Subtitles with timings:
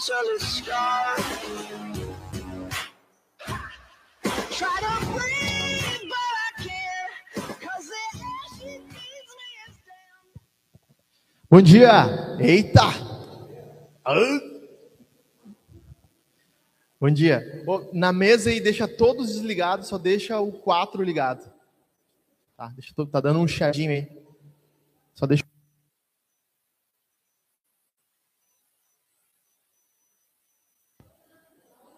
[0.00, 1.24] till it's scarred.
[4.50, 8.78] Try to breathe, but I can't, cause the me
[9.68, 10.24] is down.
[11.50, 12.36] Bom dia!
[12.40, 12.88] Eita!
[16.98, 17.64] Bom dia.
[17.92, 21.50] Na mesa aí, deixa todos desligados, só deixa o 4 ligado.
[22.56, 24.08] Tá, deixa, tá dando um chiadinho aí.
[25.14, 25.49] Só deixa.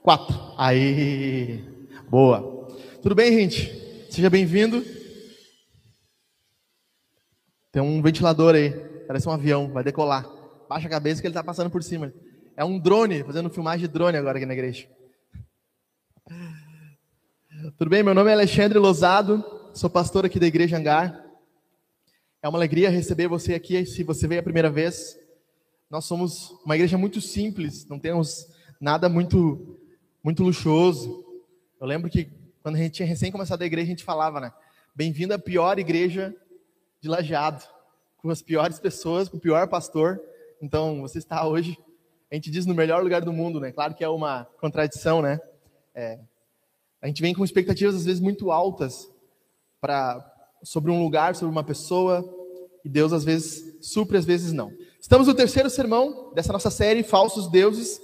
[0.03, 0.35] Quatro.
[0.59, 1.65] Aí.
[2.11, 2.69] Boa.
[3.01, 4.11] Tudo bem, gente?
[4.11, 4.85] Seja bem-vindo.
[7.71, 8.71] Tem um ventilador aí.
[9.07, 9.73] Parece um avião.
[9.73, 10.29] Vai decolar.
[10.69, 12.13] Baixa a cabeça que ele tá passando por cima.
[12.57, 14.89] É um drone, fazendo filmagem de drone agora aqui na igreja.
[17.79, 18.03] Tudo bem?
[18.03, 19.71] Meu nome é Alexandre Lozado.
[19.73, 21.25] Sou pastor aqui da Igreja Hangar.
[22.43, 25.17] É uma alegria receber você aqui, se você veio a primeira vez.
[25.89, 28.49] Nós somos uma igreja muito simples, não temos
[28.81, 29.79] nada muito
[30.23, 31.25] muito luxuoso.
[31.81, 32.31] Eu lembro que
[32.63, 34.53] quando a gente tinha recém começado a igreja, a gente falava, né?
[34.95, 36.35] Bem-vindo à pior igreja
[37.01, 37.65] de Lajeado,
[38.19, 40.21] com as piores pessoas, com o pior pastor.
[40.61, 41.77] Então, você está hoje,
[42.31, 43.73] a gente diz no melhor lugar do mundo, né?
[43.73, 45.41] Claro que é uma contradição, né?
[45.93, 46.21] É,
[47.01, 49.11] a gente vem com expectativas às vezes muito altas
[49.81, 50.25] para
[50.63, 52.25] sobre um lugar, sobre uma pessoa,
[52.85, 54.73] e Deus às vezes supre, às vezes não.
[55.01, 58.01] Estamos no terceiro sermão dessa nossa série Falsos Deuses.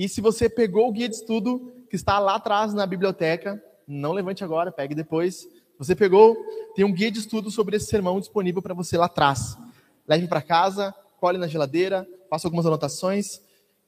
[0.00, 4.12] E se você pegou o guia de estudo que está lá atrás na biblioteca, não
[4.12, 5.46] levante agora, pegue depois.
[5.78, 6.34] Você pegou,
[6.74, 9.58] tem um guia de estudo sobre esse sermão disponível para você lá atrás.
[10.08, 13.42] Leve para casa, cole na geladeira, faça algumas anotações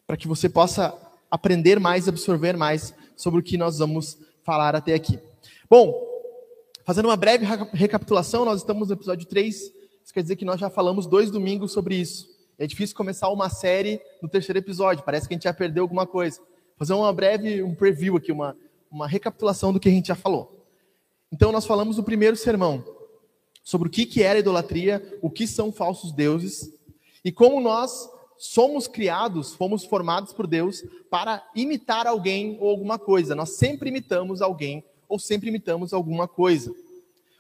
[0.07, 0.95] para que você possa
[1.31, 5.19] aprender mais, absorver mais sobre o que nós vamos falar até aqui.
[5.71, 6.13] Bom,
[6.85, 9.55] Fazendo uma breve reca- recapitulação, nós estamos no episódio 3.
[9.57, 12.32] Isso quer dizer que nós já falamos dois domingos sobre isso.
[12.63, 15.03] É difícil começar uma série no terceiro episódio.
[15.03, 16.41] Parece que a gente já perdeu alguma coisa.
[16.79, 18.57] Fazer uma breve um preview aqui, uma,
[18.89, 20.65] uma recapitulação do que a gente já falou.
[21.33, 22.85] Então, nós falamos no primeiro sermão
[23.65, 26.73] sobre o que, que era idolatria, o que são falsos deuses
[27.25, 33.35] e como nós somos criados, fomos formados por Deus para imitar alguém ou alguma coisa.
[33.35, 36.73] Nós sempre imitamos alguém ou sempre imitamos alguma coisa.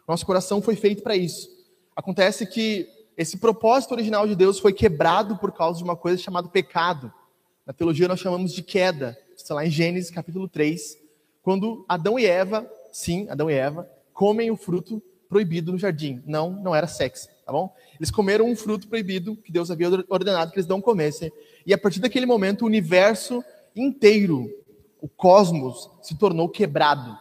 [0.09, 1.49] Nosso coração foi feito para isso.
[1.95, 2.89] Acontece que
[3.23, 7.13] esse propósito original de Deus foi quebrado por causa de uma coisa chamada pecado.
[7.65, 9.17] Na teologia nós chamamos de queda.
[9.37, 10.99] Está lá em Gênesis capítulo 3,
[11.41, 16.21] quando Adão e Eva, sim, Adão e Eva, comem o fruto proibido no jardim.
[16.27, 17.73] Não, não era sexo, tá bom?
[17.95, 21.33] Eles comeram um fruto proibido que Deus havia ordenado que eles não comessem.
[21.65, 23.43] E a partir daquele momento o universo
[23.75, 24.51] inteiro,
[25.01, 27.17] o cosmos, se tornou quebrado.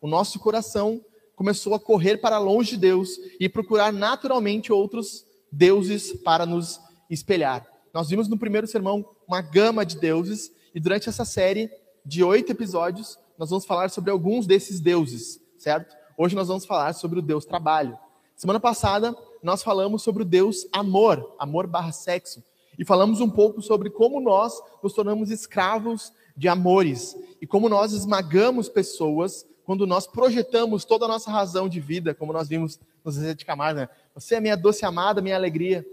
[0.00, 1.00] O nosso coração
[1.36, 6.80] começou a correr para longe de Deus e procurar naturalmente outros deuses para nos
[7.10, 7.66] espelhar.
[7.92, 11.70] Nós vimos no primeiro sermão uma gama de deuses e durante essa série
[12.04, 15.94] de oito episódios nós vamos falar sobre alguns desses deuses, certo?
[16.16, 17.98] Hoje nós vamos falar sobre o Deus trabalho.
[18.34, 22.42] Semana passada nós falamos sobre o Deus amor, amor barra sexo,
[22.78, 27.92] e falamos um pouco sobre como nós nos tornamos escravos de amores e como nós
[27.92, 33.10] esmagamos pessoas quando nós projetamos toda a nossa razão de vida, como nós vimos no
[33.10, 33.88] Zezé de Camargo, né?
[34.14, 35.86] Você é minha doce amada, minha alegria,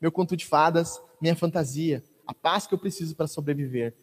[0.00, 3.94] meu conto de fadas, minha fantasia, a paz que eu preciso para sobreviver.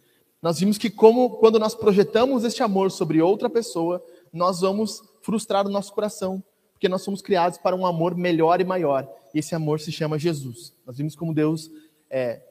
[0.42, 5.66] Nós vimos que como quando nós projetamos este amor sobre outra pessoa, nós vamos frustrar
[5.66, 9.08] o nosso coração, porque nós somos criados para um amor melhor e maior.
[9.34, 10.74] E esse amor se chama Jesus.
[10.86, 11.72] Nós vimos como Deus
[12.10, 12.42] é,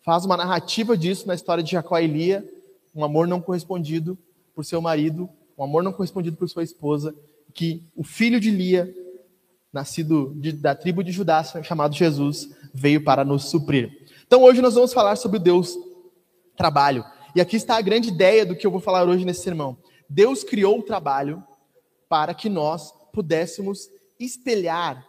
[0.00, 2.48] faz uma narrativa disso na história de Jacó e Lia,
[2.94, 4.18] um amor não correspondido
[4.54, 7.14] por seu marido, um amor não correspondido por sua esposa,
[7.54, 8.92] que o filho de Lia,
[9.72, 14.06] nascido de, da tribo de Judá, chamado Jesus, veio para nos suprir.
[14.26, 15.76] Então hoje nós vamos falar sobre o Deus
[16.56, 17.04] trabalho.
[17.34, 19.76] E aqui está a grande ideia do que eu vou falar hoje nesse sermão.
[20.08, 21.42] Deus criou o trabalho
[22.08, 23.88] para que nós pudéssemos
[24.18, 25.06] espelhar,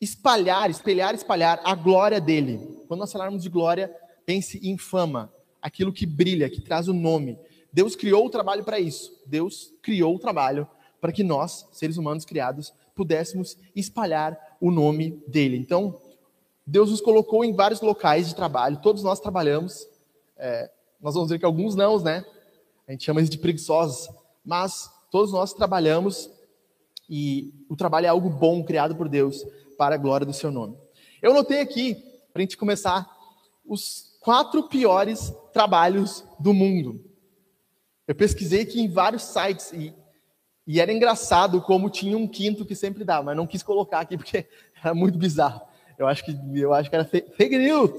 [0.00, 2.58] espalhar, espelhar, espalhar a glória dele.
[2.88, 3.94] Quando nós falarmos de glória,
[4.24, 7.38] pense em fama, aquilo que brilha, que traz o nome.
[7.72, 9.20] Deus criou o trabalho para isso.
[9.26, 10.66] Deus criou o trabalho
[11.00, 15.56] para que nós, seres humanos criados, pudéssemos espalhar o nome dele.
[15.56, 16.00] Então,
[16.66, 19.88] Deus nos colocou em vários locais de trabalho, todos nós trabalhamos.
[20.36, 20.70] É,
[21.00, 22.24] nós vamos ver que alguns não, né?
[22.86, 24.08] A gente chama isso de preguiçosos,
[24.44, 26.30] mas todos nós trabalhamos
[27.08, 29.44] e o trabalho é algo bom criado por Deus
[29.76, 30.76] para a glória do seu nome.
[31.22, 31.94] Eu notei aqui,
[32.32, 33.10] para a gente começar,
[33.66, 37.09] os quatro piores trabalhos do mundo.
[38.10, 39.94] Eu pesquisei aqui em vários sites e,
[40.66, 44.16] e era engraçado como tinha um quinto que sempre dava, mas não quis colocar aqui
[44.16, 44.48] porque
[44.82, 45.60] era muito bizarro.
[45.96, 47.92] Eu acho que, eu acho que era fake news.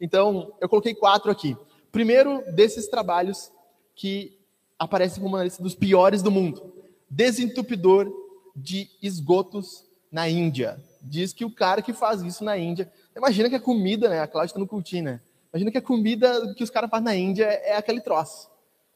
[0.00, 1.54] Então, eu coloquei quatro aqui.
[1.90, 3.52] Primeiro desses trabalhos
[3.94, 4.38] que
[4.78, 6.72] aparece como uma lista dos piores do mundo.
[7.10, 8.10] Desentupidor
[8.56, 10.82] de esgotos na Índia.
[11.02, 12.90] Diz que o cara que faz isso na Índia.
[13.14, 14.20] Imagina que a comida, né?
[14.20, 15.20] A Cláudia está no cultinho, né?
[15.52, 18.50] Imagina que a comida que os caras fazem na Índia é, é aquele troço.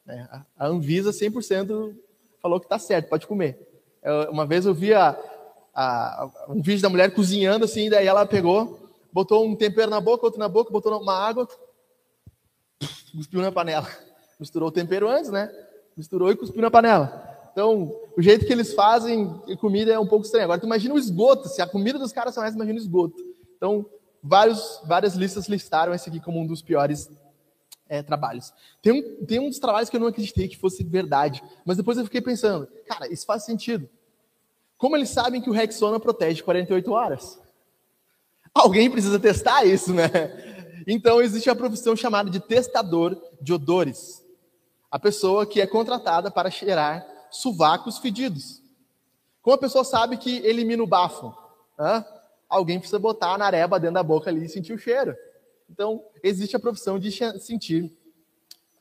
[0.07, 0.27] Né?
[0.57, 1.93] A Anvisa 100%
[2.41, 3.59] falou que está certo, pode comer.
[4.01, 5.19] Eu, uma vez eu vi a,
[5.75, 10.25] a, um vídeo da mulher cozinhando assim, daí ela pegou, botou um tempero na boca,
[10.25, 11.47] outro na boca, botou uma água,
[13.13, 13.87] cuspiu na panela.
[14.39, 15.51] Misturou o tempero antes, né?
[15.95, 17.27] Misturou e cuspiu na panela.
[17.51, 19.27] Então, o jeito que eles fazem
[19.59, 20.43] comida é um pouco estranho.
[20.43, 21.49] Agora, tu imagina o esgoto.
[21.49, 23.15] Se a comida dos caras são essa, imagina o esgoto.
[23.55, 23.83] Então,
[24.21, 27.09] vários, várias listas listaram esse aqui como um dos piores
[27.89, 28.53] é, trabalhos.
[28.81, 31.97] Tem um, tem um dos trabalhos que eu não acreditei que fosse verdade, mas depois
[31.97, 33.89] eu fiquei pensando, cara, isso faz sentido.
[34.77, 37.39] Como eles sabem que o Rexona protege 48 horas?
[38.53, 40.07] Alguém precisa testar isso, né?
[40.87, 44.23] Então existe a profissão chamada de testador de odores.
[44.89, 48.61] A pessoa que é contratada para cheirar sovacos fedidos.
[49.41, 51.35] Como a pessoa sabe que elimina o bafo?
[51.77, 52.05] Hã?
[52.49, 55.15] Alguém precisa botar a nareba dentro da boca ali e sentir o cheiro.
[55.69, 57.85] Então, existe a profissão de sentir,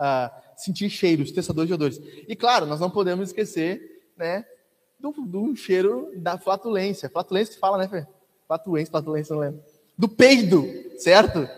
[0.00, 2.00] uh, sentir cheiros, testador de odores.
[2.28, 4.44] E claro, nós não podemos esquecer né,
[4.98, 7.10] do, do cheiro da flatulência.
[7.10, 8.06] Flatulência que fala, né, Fê?
[8.46, 9.62] Flatulência, flatulência, não lembro.
[9.98, 10.64] Do peido,
[10.98, 11.48] certo?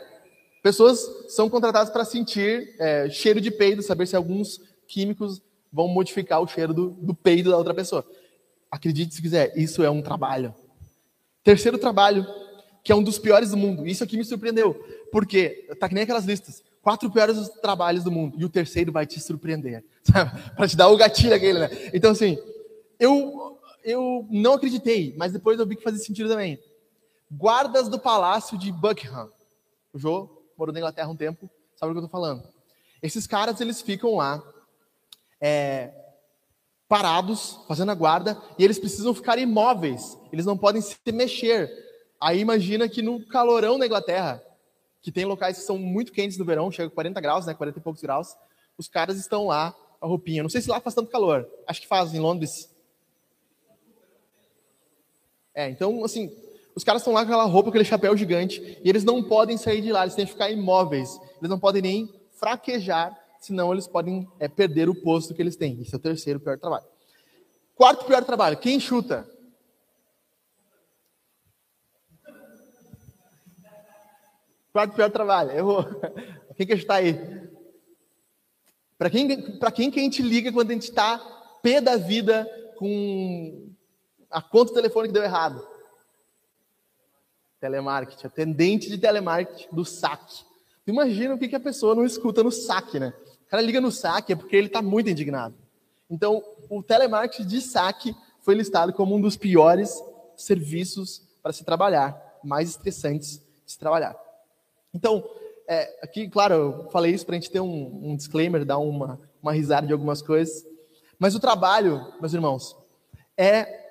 [0.63, 5.43] Pessoas são contratadas para sentir é, cheiro de peido, saber se alguns químicos
[5.73, 8.05] vão modificar o cheiro do, do peido da outra pessoa.
[8.71, 10.55] Acredite se quiser, isso é um trabalho.
[11.45, 12.27] Terceiro trabalho,
[12.89, 13.87] que é um dos piores do mundo.
[13.87, 14.73] Isso aqui me surpreendeu,
[15.13, 16.65] porque tá que nem aquelas listas.
[16.81, 19.85] Quatro piores trabalhos do mundo, e o terceiro vai te surpreender,
[20.57, 21.69] para te dar o gatilho aquele, né?
[21.93, 22.39] Então, assim,
[22.99, 26.59] eu, eu não acreditei, mas depois eu vi que fazia sentido também.
[27.31, 29.31] Guardas do palácio de Buckingham.
[29.93, 30.27] O Jô
[30.57, 32.43] morou na Inglaterra um tempo, sabe o que eu estou falando.
[33.03, 34.43] Esses caras, eles ficam lá,
[35.39, 35.93] é,
[36.89, 41.87] parados, fazendo a guarda, e eles precisam ficar imóveis, eles não podem se mexer.
[42.21, 44.43] Aí imagina que no calorão na Inglaterra,
[45.01, 47.79] que tem locais que são muito quentes no verão, chega a 40 graus, né, 40
[47.79, 48.37] e poucos graus,
[48.77, 50.43] os caras estão lá, a roupinha.
[50.43, 52.71] Não sei se lá faz tanto calor, acho que faz em Londres.
[55.55, 56.33] É, então, assim,
[56.75, 59.83] os caras estão lá com aquela roupa, aquele chapéu gigante, e eles não podem sair
[59.83, 64.29] de lá, eles têm que ficar imóveis, eles não podem nem fraquejar senão eles podem
[64.39, 65.81] é, perder o posto que eles têm.
[65.81, 66.85] Esse é o terceiro pior trabalho.
[67.75, 69.29] Quarto pior trabalho, quem chuta?
[74.79, 75.85] Quarto pior trabalho, errou.
[76.57, 77.19] Quem quer chutar aí?
[78.97, 81.19] Para quem, pra quem que a gente liga quando a gente está
[81.61, 83.73] pé da vida com
[84.31, 85.67] a conta telefônica que deu errado?
[87.59, 90.45] Telemarketing, atendente de telemarketing do saque.
[90.87, 93.13] Imagina o que, que a pessoa não escuta no saque, né?
[93.49, 95.57] O cara liga no saque é porque ele está muito indignado.
[96.09, 96.41] Então,
[96.71, 100.01] o telemarketing de saque foi listado como um dos piores
[100.37, 104.28] serviços para se trabalhar, mais estressantes de se trabalhar.
[104.95, 105.29] Então,
[105.67, 109.21] é, aqui, claro, eu falei isso para a gente ter um, um, disclaimer, dar uma,
[109.43, 110.65] uma risada de algumas coisas.
[111.19, 112.77] Mas o trabalho, meus irmãos,
[113.37, 113.87] é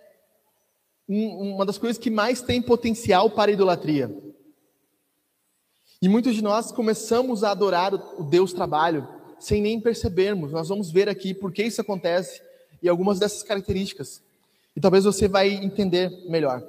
[1.07, 4.11] um, uma das coisas que mais tem potencial para idolatria.
[6.01, 9.07] E muitos de nós começamos a adorar o Deus trabalho
[9.39, 10.51] sem nem percebermos.
[10.51, 12.41] Nós vamos ver aqui por que isso acontece
[12.81, 14.21] e algumas dessas características.
[14.75, 16.63] E talvez você vai entender melhor.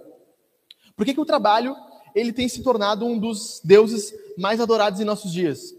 [0.96, 1.76] Por que, que o trabalho
[2.14, 5.74] ele tem se tornado um dos deuses mais adorados em nossos dias?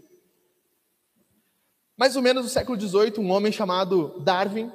[1.96, 4.70] Mais ou menos no século XVIII, um homem chamado Darwin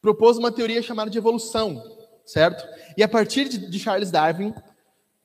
[0.00, 1.82] propôs uma teoria chamada de evolução,
[2.24, 2.64] certo?
[2.96, 4.54] E a partir de Charles Darwin,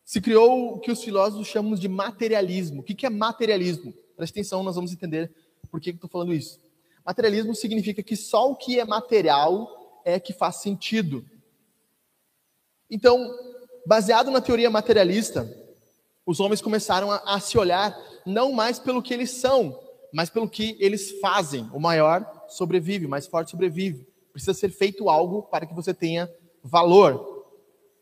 [0.04, 2.82] se criou o que os filósofos chamam de materialismo.
[2.82, 3.94] O que é materialismo?
[4.18, 5.32] Preste atenção, nós vamos entender
[5.70, 6.60] por que estou falando isso?
[7.06, 11.26] Materialismo significa que só o que é material é que faz sentido.
[12.90, 13.18] Então,
[13.86, 15.50] baseado na teoria materialista,
[16.26, 19.80] os homens começaram a, a se olhar não mais pelo que eles são,
[20.14, 21.68] mas pelo que eles fazem.
[21.74, 24.08] O maior sobrevive, o mais forte sobrevive.
[24.32, 26.30] Precisa ser feito algo para que você tenha
[26.64, 27.46] valor.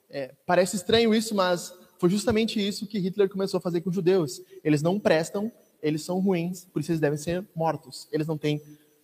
[0.09, 3.95] É, parece estranho isso, mas foi justamente isso que Hitler começou a fazer com os
[3.95, 4.41] judeus.
[4.63, 8.07] Eles não prestam, eles são ruins, por isso eles devem ser mortos.
[8.11, 8.61] Eles não têm,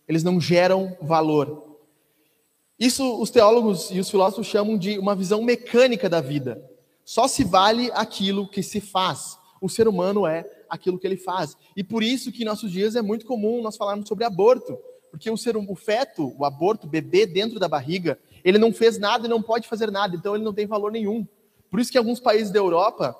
[0.08, 1.75] eles não geram valor.
[2.78, 6.62] Isso os teólogos e os filósofos chamam de uma visão mecânica da vida.
[7.04, 9.38] Só se vale aquilo que se faz.
[9.60, 11.56] O ser humano é aquilo que ele faz.
[11.76, 14.78] E por isso que em nossos dias é muito comum nós falarmos sobre aborto,
[15.10, 18.98] porque o ser o feto, o aborto, o bebê dentro da barriga, ele não fez
[18.98, 21.26] nada e não pode fazer nada, então ele não tem valor nenhum.
[21.70, 23.16] Por isso que alguns países da Europa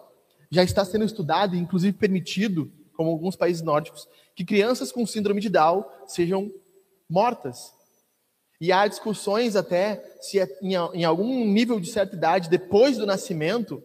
[0.51, 5.49] já está sendo estudado, inclusive permitido, como alguns países nórdicos, que crianças com síndrome de
[5.49, 6.53] Down sejam
[7.09, 7.76] mortas.
[8.61, 13.07] E há discussões até se é em, em algum nível de certa idade, depois do
[13.07, 13.83] nascimento,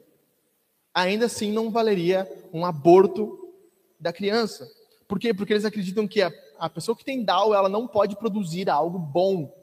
[0.94, 3.54] ainda assim não valeria um aborto
[4.00, 4.70] da criança.
[5.08, 5.34] Por quê?
[5.34, 8.98] Porque eles acreditam que a, a pessoa que tem Down, ela não pode produzir algo
[8.98, 9.54] bom.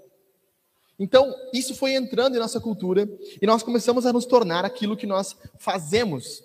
[0.99, 3.09] Então, isso foi entrando em nossa cultura
[3.41, 6.43] e nós começamos a nos tornar aquilo que nós fazemos.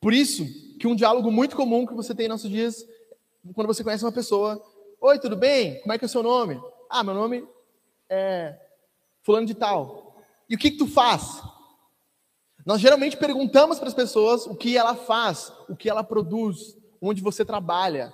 [0.00, 0.44] Por isso,
[0.78, 2.84] que um diálogo muito comum que você tem em nossos dias,
[3.54, 4.62] quando você conhece uma pessoa,
[5.00, 5.80] Oi, tudo bem?
[5.80, 6.60] Como é que é o seu nome?
[6.88, 7.46] Ah, meu nome
[8.08, 8.58] é
[9.22, 10.22] fulano de tal.
[10.48, 11.42] E o que, que tu faz?
[12.64, 17.22] Nós geralmente perguntamos para as pessoas o que ela faz, o que ela produz, onde
[17.22, 18.12] você trabalha.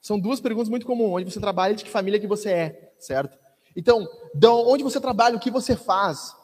[0.00, 2.94] São duas perguntas muito comuns: onde você trabalha e de que família que você é,
[2.98, 3.38] certo?
[3.74, 6.34] Então, de onde você trabalha, o que você faz?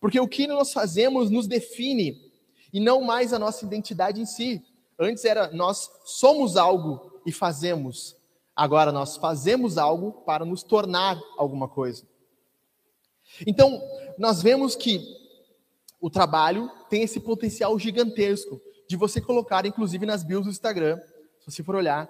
[0.00, 2.30] Porque o que nós fazemos nos define
[2.72, 4.64] e não mais a nossa identidade em si.
[4.98, 8.16] Antes era nós somos algo e fazemos.
[8.56, 12.04] Agora nós fazemos algo para nos tornar alguma coisa.
[13.46, 13.82] Então,
[14.16, 15.04] nós vemos que
[16.00, 20.98] o trabalho tem esse potencial gigantesco de você colocar, inclusive nas bios do Instagram,
[21.40, 22.08] se você for olhar,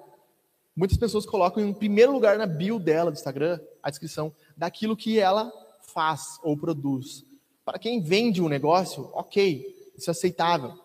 [0.76, 5.18] muitas pessoas colocam em primeiro lugar na bio dela do Instagram a descrição daquilo que
[5.18, 7.24] ela faz ou produz.
[7.64, 10.78] Para quem vende um negócio, ok, isso é aceitável.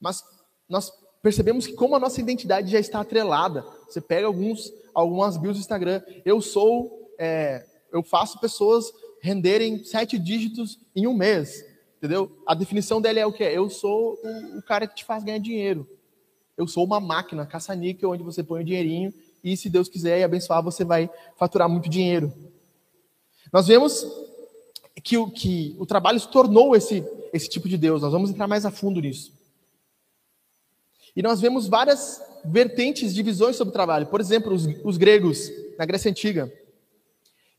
[0.00, 0.22] Mas
[0.68, 5.56] nós percebemos que como a nossa identidade já está atrelada, você pega alguns, algumas bios
[5.56, 11.64] do Instagram, eu sou, é, eu faço pessoas renderem sete dígitos em um mês,
[11.96, 12.30] entendeu?
[12.46, 13.42] A definição dela é o que?
[13.42, 15.88] Eu sou o, o, cara que te faz ganhar dinheiro.
[16.56, 20.24] Eu sou uma máquina, caça-níquel, onde você põe o dinheirinho e se Deus quiser e
[20.24, 22.32] abençoar, você vai faturar muito dinheiro.
[23.52, 24.06] Nós vemos
[25.02, 28.02] que o, que o trabalho se tornou esse, esse tipo de Deus.
[28.02, 29.37] Nós vamos entrar mais a fundo nisso.
[31.18, 34.06] E nós vemos várias vertentes de visões sobre o trabalho.
[34.06, 36.52] Por exemplo, os, os gregos, na Grécia Antiga.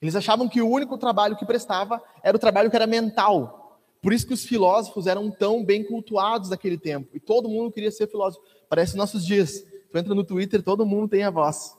[0.01, 3.83] Eles achavam que o único trabalho que prestava era o trabalho que era mental.
[4.01, 7.09] Por isso que os filósofos eram tão bem cultuados naquele tempo.
[7.13, 8.41] E todo mundo queria ser filósofo.
[8.69, 9.65] Parece nossos dias.
[9.91, 11.75] Tu entra no Twitter, todo mundo tem a voz.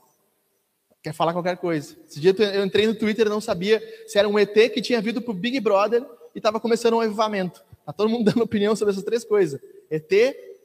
[1.02, 1.96] Quer falar qualquer coisa.
[2.06, 5.00] Esse dia eu entrei no Twitter e não sabia se era um ET que tinha
[5.00, 7.64] vindo pro Big Brother e estava começando um avivamento.
[7.86, 9.58] Tá todo mundo dando opinião sobre essas três coisas.
[9.90, 10.12] ET,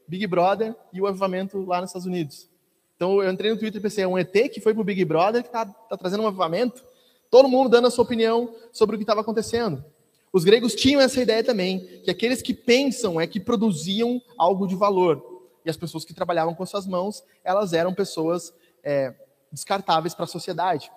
[0.07, 2.50] Big Brother e o avivamento lá nos Estados Unidos.
[2.95, 5.03] Então eu entrei no Twitter e pensei, é um ET que foi para o Big
[5.03, 6.83] Brother que está tá trazendo um avivamento?
[7.29, 9.83] Todo mundo dando a sua opinião sobre o que estava acontecendo.
[10.31, 14.75] Os gregos tinham essa ideia também, que aqueles que pensam é que produziam algo de
[14.75, 15.43] valor.
[15.63, 19.13] E as pessoas que trabalhavam com suas mãos, elas eram pessoas é,
[19.51, 20.91] descartáveis para a sociedade.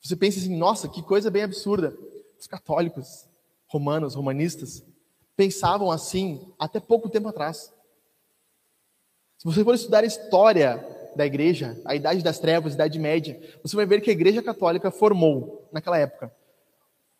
[0.00, 1.96] Você pensa assim, nossa, que coisa bem absurda.
[2.38, 3.26] Os católicos,
[3.66, 4.84] romanos, romanistas,
[5.36, 7.72] pensavam assim até pouco tempo atrás.
[9.38, 10.82] Se você for estudar a história
[11.16, 14.42] da igreja, a idade das trevas, a idade média, você vai ver que a igreja
[14.42, 16.34] católica formou, naquela época,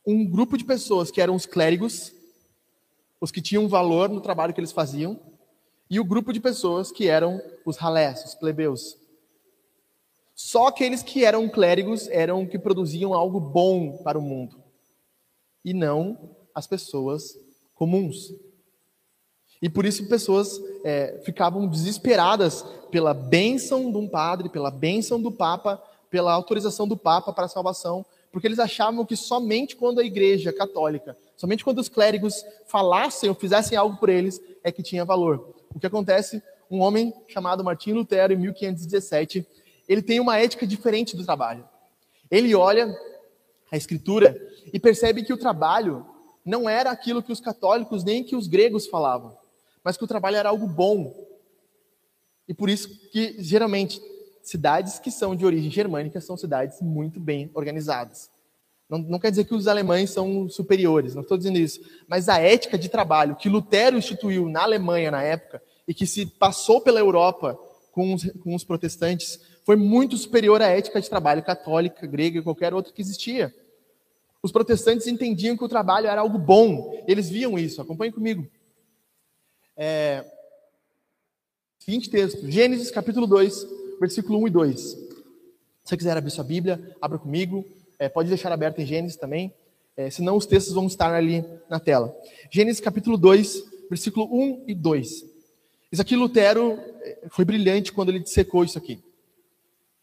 [0.07, 2.13] um grupo de pessoas que eram os clérigos,
[3.21, 5.19] os que tinham valor no trabalho que eles faziam,
[5.89, 8.97] e o grupo de pessoas que eram os ralés, os plebeus.
[10.35, 14.63] Só aqueles que eram clérigos eram que produziam algo bom para o mundo,
[15.65, 17.39] e não as pessoas
[17.75, 18.33] comuns.
[19.61, 25.33] E por isso pessoas é, ficavam desesperadas pela bênção de um padre, pela bênção do
[25.33, 30.05] Papa, pela autorização do Papa para a salvação, porque eles achavam que somente quando a
[30.05, 35.05] igreja católica, somente quando os clérigos falassem ou fizessem algo por eles, é que tinha
[35.05, 35.55] valor.
[35.75, 36.43] O que acontece?
[36.71, 39.47] Um homem chamado Martinho Lutero, em 1517,
[39.89, 41.69] ele tem uma ética diferente do trabalho.
[42.31, 42.95] Ele olha
[43.71, 44.37] a escritura
[44.73, 46.07] e percebe que o trabalho
[46.45, 49.37] não era aquilo que os católicos nem que os gregos falavam,
[49.83, 51.15] mas que o trabalho era algo bom.
[52.47, 54.01] E por isso que, geralmente,
[54.43, 58.31] cidades que são de origem germânica são cidades muito bem organizadas.
[58.89, 61.81] Não, não quer dizer que os alemães são superiores, não estou dizendo isso.
[62.07, 66.27] Mas a ética de trabalho que Lutero instituiu na Alemanha na época e que se
[66.27, 67.59] passou pela Europa
[67.93, 72.43] com os, com os protestantes foi muito superior à ética de trabalho católica, grega e
[72.43, 73.55] qualquer outra que existia.
[74.45, 77.81] Os protestantes entendiam que o trabalho era algo bom, eles viam isso.
[77.81, 78.47] Acompanhe comigo.
[79.75, 80.23] É...
[81.79, 83.67] Seguinte texto, Gênesis capítulo 2,
[83.99, 84.81] versículo 1 e 2.
[84.81, 84.99] Se
[85.83, 87.65] você quiser abrir sua Bíblia, abra comigo.
[87.99, 89.51] É, pode deixar aberto em Gênesis também,
[89.97, 92.15] é, senão os textos vão estar ali na tela.
[92.51, 95.25] Gênesis capítulo 2, versículo 1 e 2.
[95.91, 99.03] Isso aqui, Lutero, é, foi brilhante quando ele dissecou isso aqui.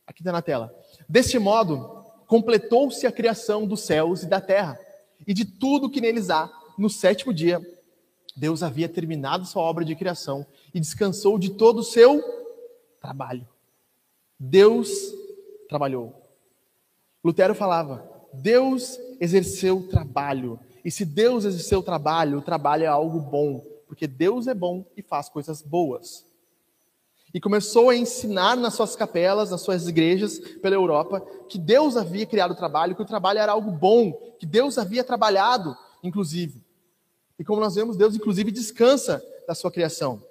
[0.07, 0.75] Aqui está na tela.
[1.07, 2.00] Deste modo,
[2.31, 4.79] completou-se a criação dos céus e da terra,
[5.27, 6.49] e de tudo que neles há.
[6.77, 7.59] No sétimo dia,
[8.37, 12.23] Deus havia terminado sua obra de criação e descansou de todo o seu
[13.01, 13.45] trabalho.
[14.39, 14.89] Deus
[15.67, 16.15] trabalhou.
[17.21, 20.57] Lutero falava: Deus exerceu trabalho.
[20.85, 25.01] E se Deus exerceu trabalho, o trabalho é algo bom, porque Deus é bom e
[25.01, 26.25] faz coisas boas.
[27.33, 32.25] E começou a ensinar nas suas capelas, nas suas igrejas pela Europa, que Deus havia
[32.25, 36.61] criado o trabalho, que o trabalho era algo bom, que Deus havia trabalhado, inclusive.
[37.39, 40.21] E como nós vemos, Deus, inclusive, descansa da sua criação.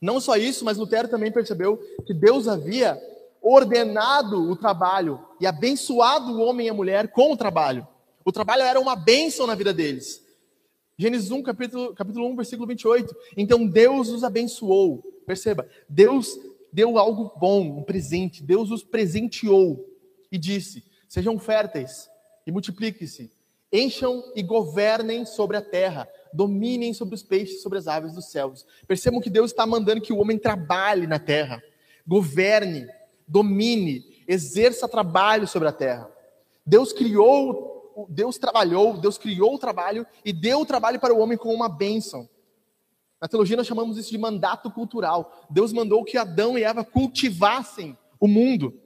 [0.00, 3.00] Não só isso, mas Lutero também percebeu que Deus havia
[3.42, 7.86] ordenado o trabalho e abençoado o homem e a mulher com o trabalho.
[8.24, 10.22] O trabalho era uma bênção na vida deles.
[11.00, 13.16] Gênesis 1, capítulo, capítulo 1, versículo 28.
[13.34, 15.02] Então Deus os abençoou.
[15.26, 16.38] Perceba, Deus
[16.70, 18.42] deu algo bom, um presente.
[18.42, 19.88] Deus os presenteou
[20.30, 22.06] e disse: Sejam férteis
[22.46, 23.32] e multipliquem-se,
[23.72, 28.66] encham e governem sobre a terra, dominem sobre os peixes, sobre as aves dos céus.
[28.86, 31.62] Percebam que Deus está mandando que o homem trabalhe na terra,
[32.06, 32.86] governe,
[33.26, 36.10] domine, exerça trabalho sobre a terra.
[36.66, 37.69] Deus criou,
[38.08, 41.68] Deus trabalhou, Deus criou o trabalho e deu o trabalho para o homem como uma
[41.68, 42.28] bênção.
[43.20, 45.46] Na teologia nós chamamos isso de mandato cultural.
[45.50, 48.80] Deus mandou que Adão e Eva cultivassem o mundo,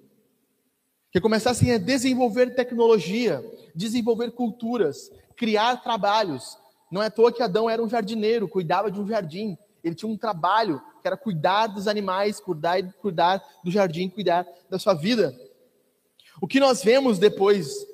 [1.13, 3.45] que começassem a desenvolver tecnologia,
[3.75, 6.59] desenvolver culturas, criar trabalhos.
[6.91, 9.57] Não é à toa que Adão era um jardineiro, cuidava de um jardim.
[9.83, 14.79] Ele tinha um trabalho que era cuidar dos animais, cuidar, cuidar do jardim, cuidar da
[14.79, 15.33] sua vida.
[16.41, 17.87] O que nós vemos depois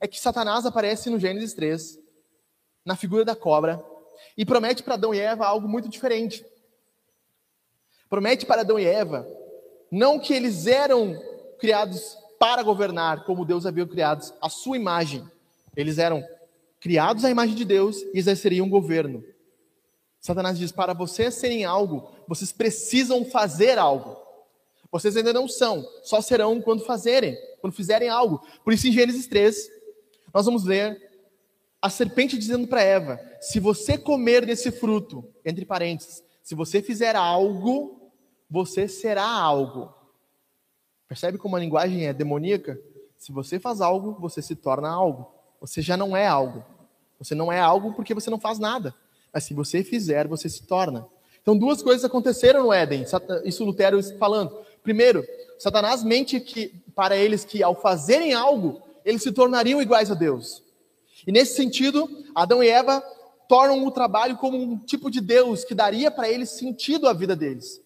[0.00, 1.98] é que Satanás aparece no Gênesis 3,
[2.84, 3.84] na figura da cobra,
[4.36, 6.44] e promete para Adão e Eva algo muito diferente.
[8.08, 9.26] Promete para Adão e Eva
[9.90, 11.20] não que eles eram
[11.58, 15.28] criados para governar como Deus havia criados a sua imagem.
[15.76, 16.24] Eles eram
[16.78, 19.24] criados à imagem de Deus e exerceriam um governo.
[20.20, 24.16] Satanás diz: para vocês serem algo, vocês precisam fazer algo.
[24.92, 28.44] Vocês ainda não são, só serão quando fazerem, quando fizerem algo.
[28.64, 29.70] Por isso, em Gênesis 3,
[30.32, 31.10] nós vamos ler
[31.80, 37.16] a serpente dizendo para Eva: se você comer desse fruto, entre parênteses, se você fizer
[37.16, 38.10] algo,
[38.48, 39.94] você será algo.
[41.08, 42.80] Percebe como a linguagem é demoníaca?
[43.16, 45.30] Se você faz algo, você se torna algo.
[45.60, 46.64] Você já não é algo.
[47.18, 48.94] Você não é algo porque você não faz nada.
[49.32, 51.06] Mas se você fizer, você se torna.
[51.42, 53.04] Então, duas coisas aconteceram no Éden.
[53.44, 54.58] Isso Lutero falando.
[54.82, 55.24] Primeiro,
[55.58, 60.62] Satanás mente que, para eles que ao fazerem algo, eles se tornariam iguais a Deus.
[61.26, 63.02] E nesse sentido, Adão e Eva
[63.48, 67.34] tornam o trabalho como um tipo de Deus que daria para eles sentido à vida
[67.36, 67.82] deles.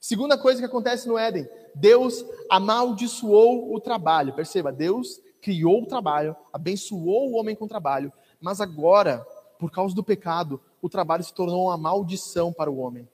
[0.00, 4.32] Segunda coisa que acontece no Éden, Deus amaldiçoou o trabalho.
[4.34, 9.26] Perceba, Deus criou o trabalho, abençoou o homem com o trabalho, mas agora,
[9.58, 13.08] por causa do pecado, o trabalho se tornou uma maldição para o homem.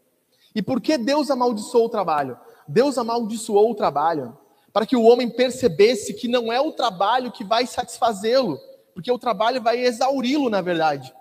[0.55, 2.39] E por que Deus amaldiçoou o trabalho?
[2.69, 4.37] Deus amaldiçoou o trabalho
[4.73, 8.59] para que o homem percebesse que não é o trabalho que vai satisfazê-lo,
[8.95, 11.13] porque o trabalho vai exauri-lo, na verdade.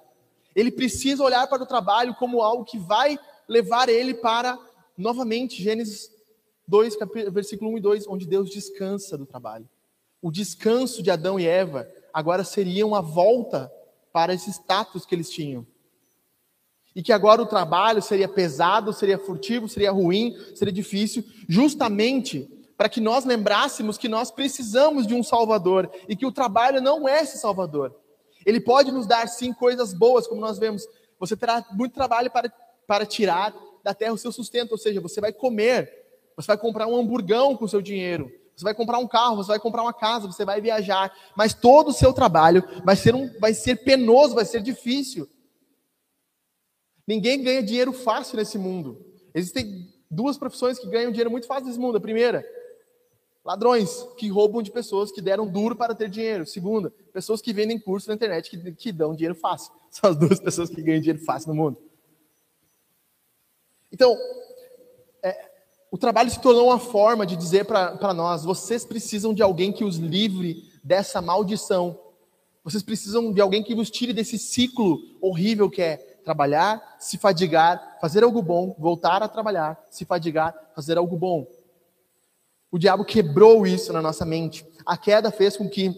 [0.55, 4.57] Ele precisa olhar para o trabalho como algo que vai levar ele para,
[4.97, 6.11] novamente, Gênesis
[6.67, 6.97] 2,
[7.31, 9.67] versículo 1 e 2, onde Deus descansa do trabalho.
[10.21, 13.71] O descanso de Adão e Eva agora seria uma volta
[14.13, 15.65] para esse status que eles tinham.
[16.93, 22.49] E que agora o trabalho seria pesado, seria furtivo, seria ruim, seria difícil, justamente
[22.81, 27.07] para que nós lembrássemos que nós precisamos de um Salvador e que o trabalho não
[27.07, 27.95] é esse Salvador.
[28.43, 30.87] Ele pode nos dar, sim, coisas boas, como nós vemos.
[31.19, 32.51] Você terá muito trabalho para,
[32.87, 35.93] para tirar da terra o seu sustento, ou seja, você vai comer,
[36.35, 39.49] você vai comprar um hamburgão com o seu dinheiro, você vai comprar um carro, você
[39.49, 43.31] vai comprar uma casa, você vai viajar, mas todo o seu trabalho vai ser, um,
[43.39, 45.29] vai ser penoso, vai ser difícil.
[47.07, 49.05] Ninguém ganha dinheiro fácil nesse mundo.
[49.35, 51.99] Existem duas profissões que ganham dinheiro muito fácil nesse mundo.
[51.99, 52.43] A primeira,
[53.43, 56.45] ladrões que roubam de pessoas que deram duro para ter dinheiro.
[56.45, 59.73] Segunda, pessoas que vendem curso na internet que, que dão dinheiro fácil.
[59.89, 61.77] São as duas pessoas que ganham dinheiro fácil no mundo.
[63.91, 64.15] Então,
[65.21, 65.51] é,
[65.89, 69.83] o trabalho se tornou uma forma de dizer para nós: vocês precisam de alguém que
[69.83, 71.99] os livre dessa maldição.
[72.63, 77.97] Vocês precisam de alguém que os tire desse ciclo horrível que é trabalhar, se fadigar,
[77.99, 81.47] fazer algo bom, voltar a trabalhar, se fadigar, fazer algo bom.
[82.71, 84.65] O diabo quebrou isso na nossa mente.
[84.85, 85.93] A queda fez com que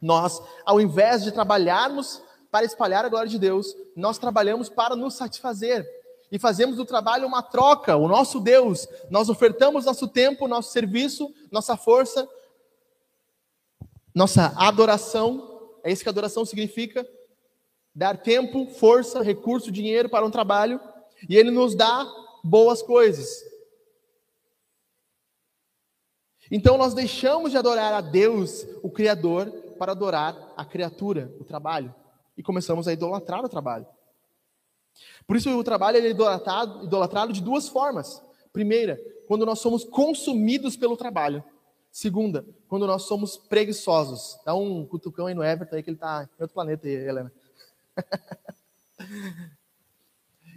[0.00, 5.14] nós, ao invés de trabalharmos para espalhar a glória de Deus, nós trabalhamos para nos
[5.14, 5.84] satisfazer.
[6.30, 8.86] E fazemos do trabalho uma troca, o nosso Deus.
[9.10, 12.28] Nós ofertamos nosso tempo, nosso serviço, nossa força,
[14.14, 15.70] nossa adoração.
[15.82, 17.06] É isso que adoração significa
[17.94, 20.78] dar tempo, força, recurso, dinheiro para um trabalho,
[21.28, 22.06] e ele nos dá
[22.44, 23.42] boas coisas.
[26.50, 31.94] Então nós deixamos de adorar a Deus, o Criador, para adorar a criatura, o trabalho.
[32.36, 33.86] E começamos a idolatrar o trabalho.
[35.26, 38.22] Por isso o trabalho é idolatrado, idolatrado de duas formas.
[38.52, 41.42] Primeira, quando nós somos consumidos pelo trabalho.
[41.90, 44.38] Segunda, quando nós somos preguiçosos.
[44.44, 47.32] Dá um cutucão aí no Everton aí que ele está em outro planeta aí, Helena.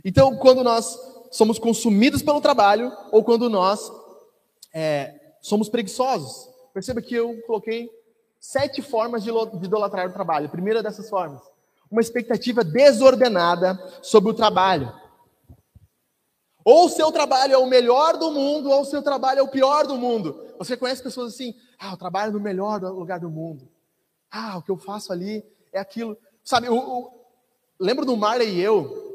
[0.03, 0.97] então, quando nós
[1.31, 3.91] somos consumidos pelo trabalho ou quando nós
[4.73, 6.49] é, somos preguiçosos.
[6.73, 7.89] Perceba que eu coloquei
[8.39, 10.47] sete formas de idolatrar o trabalho.
[10.47, 11.41] A primeira dessas formas,
[11.89, 14.93] uma expectativa desordenada sobre o trabalho.
[16.63, 19.47] Ou o seu trabalho é o melhor do mundo, ou o seu trabalho é o
[19.47, 20.45] pior do mundo.
[20.57, 23.67] Você conhece pessoas assim, ah, eu trabalho no melhor lugar do mundo.
[24.29, 26.17] Ah, o que eu faço ali é aquilo.
[26.43, 27.11] Sabe, o, o...
[27.79, 29.08] lembro do Marley e eu,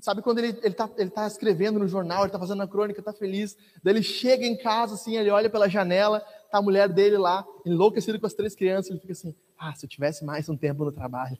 [0.00, 3.12] Sabe quando ele está ele tá escrevendo no jornal, ele está fazendo a crônica, está
[3.12, 3.56] feliz.
[3.82, 7.44] Daí ele chega em casa, assim, ele olha pela janela, tá a mulher dele lá,
[7.66, 8.90] enlouquecido com as três crianças.
[8.90, 11.36] Ele fica assim: ah, se eu tivesse mais um tempo no trabalho,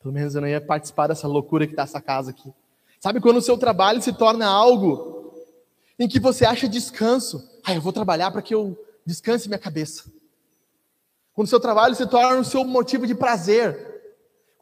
[0.00, 2.52] pelo menos eu não ia participar dessa loucura que está essa casa aqui.
[3.00, 5.34] Sabe quando o seu trabalho se torna algo
[5.98, 7.42] em que você acha descanso?
[7.64, 10.04] Ah, eu vou trabalhar para que eu descanse minha cabeça.
[11.32, 13.93] Quando o seu trabalho se torna o seu motivo de prazer.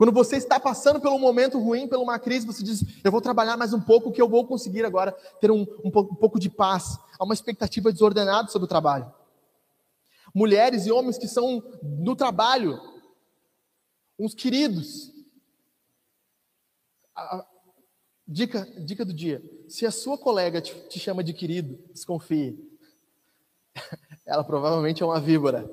[0.03, 3.57] Quando você está passando pelo momento ruim, por uma crise, você diz: Eu vou trabalhar
[3.57, 6.51] mais um pouco, que eu vou conseguir agora ter um, um, pouco, um pouco de
[6.51, 6.99] paz.
[7.17, 9.15] Há uma expectativa desordenada sobre o trabalho.
[10.35, 12.81] Mulheres e homens que são no trabalho,
[14.19, 15.13] uns queridos.
[17.15, 17.47] A,
[18.27, 22.59] dica, dica do dia: se a sua colega te, te chama de querido, desconfie.
[24.27, 25.71] Ela provavelmente é uma víbora.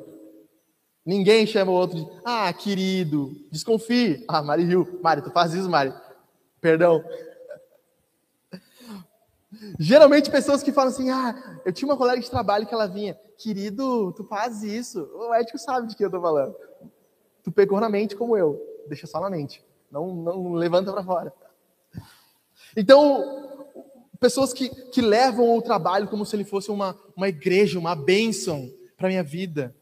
[1.05, 4.23] Ninguém chama o outro de, ah, querido, desconfie.
[4.27, 4.99] Ah, Mari riu.
[5.01, 5.93] Mari, tu faz isso, Mari.
[6.61, 7.03] Perdão.
[9.79, 13.17] Geralmente pessoas que falam assim, ah, eu tinha uma colega de trabalho que ela vinha,
[13.37, 15.09] querido, tu faz isso.
[15.15, 16.55] O ético sabe de que eu tô falando.
[17.43, 18.61] Tu pegou na mente como eu.
[18.87, 19.63] Deixa só na mente.
[19.91, 21.33] Não, não levanta para fora.
[22.77, 23.49] Então,
[24.19, 28.69] pessoas que, que levam o trabalho como se ele fosse uma, uma igreja, uma bênção
[28.95, 29.75] para minha vida.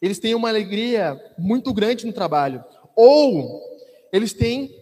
[0.00, 2.64] Eles têm uma alegria muito grande no trabalho.
[2.96, 3.60] Ou
[4.12, 4.80] eles têm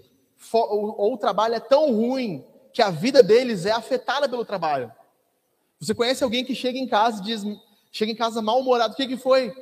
[0.53, 4.93] ou o trabalho é tão ruim que a vida deles é afetada pelo trabalho.
[5.81, 7.43] Você conhece alguém que chega em casa e diz,
[7.91, 9.53] chega em casa mal-humorado, o que, que foi?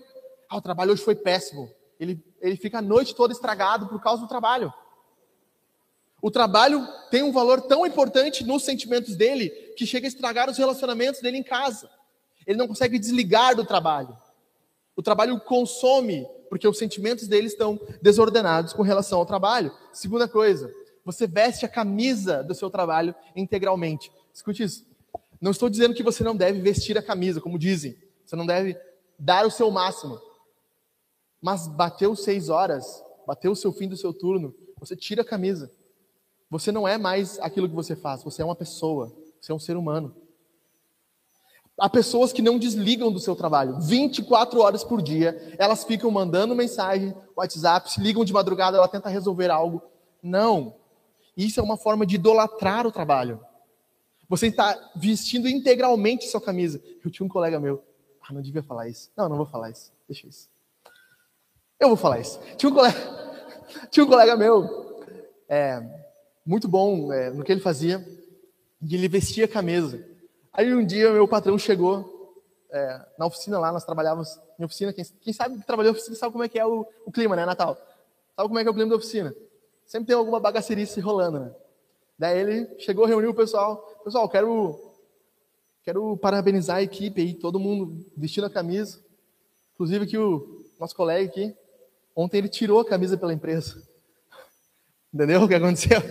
[0.49, 1.71] Ah, o trabalho hoje foi péssimo.
[1.99, 4.73] Ele, ele fica a noite toda estragado por causa do trabalho.
[6.21, 10.59] O trabalho tem um valor tão importante nos sentimentos dele que chega a estragar os
[10.59, 11.89] relacionamentos dele em casa.
[12.47, 14.17] Ele não consegue desligar do trabalho.
[14.97, 19.71] O trabalho consome, porque os sentimentos dele estão desordenados com relação ao trabalho.
[19.93, 20.73] Segunda coisa,
[21.05, 24.11] você veste a camisa do seu trabalho integralmente.
[24.33, 24.87] Escute isso.
[25.41, 27.97] Não estou dizendo que você não deve vestir a camisa, como dizem.
[28.25, 28.77] Você não deve
[29.19, 30.19] dar o seu máximo.
[31.41, 35.71] Mas bateu seis horas, bateu o seu fim do seu turno, você tira a camisa.
[36.51, 39.59] Você não é mais aquilo que você faz, você é uma pessoa, você é um
[39.59, 40.15] ser humano.
[41.79, 43.79] Há pessoas que não desligam do seu trabalho.
[43.81, 49.11] 24 horas por dia, elas ficam mandando mensagem, WhatsApp, se ligam de madrugada, ela tenta
[49.11, 49.83] resolver algo.
[50.23, 50.75] Não.
[51.37, 53.41] Isso é uma forma de idolatrar o trabalho.
[54.29, 56.83] Você está vestindo integralmente sua camisa.
[57.05, 57.85] Eu tinha um colega meu.
[58.23, 59.11] Ah, não devia falar isso.
[59.17, 59.93] Não, não vou falar isso.
[60.09, 60.49] Deixa isso.
[61.79, 62.41] Eu vou falar isso.
[62.57, 62.99] Tinha um colega,
[63.91, 65.05] tinha um colega meu,
[65.47, 65.83] é,
[66.45, 68.05] muito bom é, no que ele fazia,
[68.81, 70.16] e ele vestia a camisa.
[70.57, 72.35] Aí um dia meu patrão chegou
[72.71, 76.17] é, na oficina lá, nós trabalhávamos em oficina, quem, quem sabe que trabalhou em oficina
[76.17, 77.77] sabe como é que é o, o, clima, né, Natal?
[78.35, 79.37] Sabe como é que é o clima da oficina?
[79.85, 81.55] Sempre tem alguma bagacerice rolando, né?
[82.19, 84.81] Daí ele chegou, reuniu o pessoal, pessoal, quero
[85.85, 88.99] quero parabenizar a equipe aí, todo mundo vestindo a camisa,
[89.75, 91.55] inclusive aqui o nosso colega aqui,
[92.15, 93.87] ontem ele tirou a camisa pela empresa.
[95.13, 96.01] Entendeu o que aconteceu?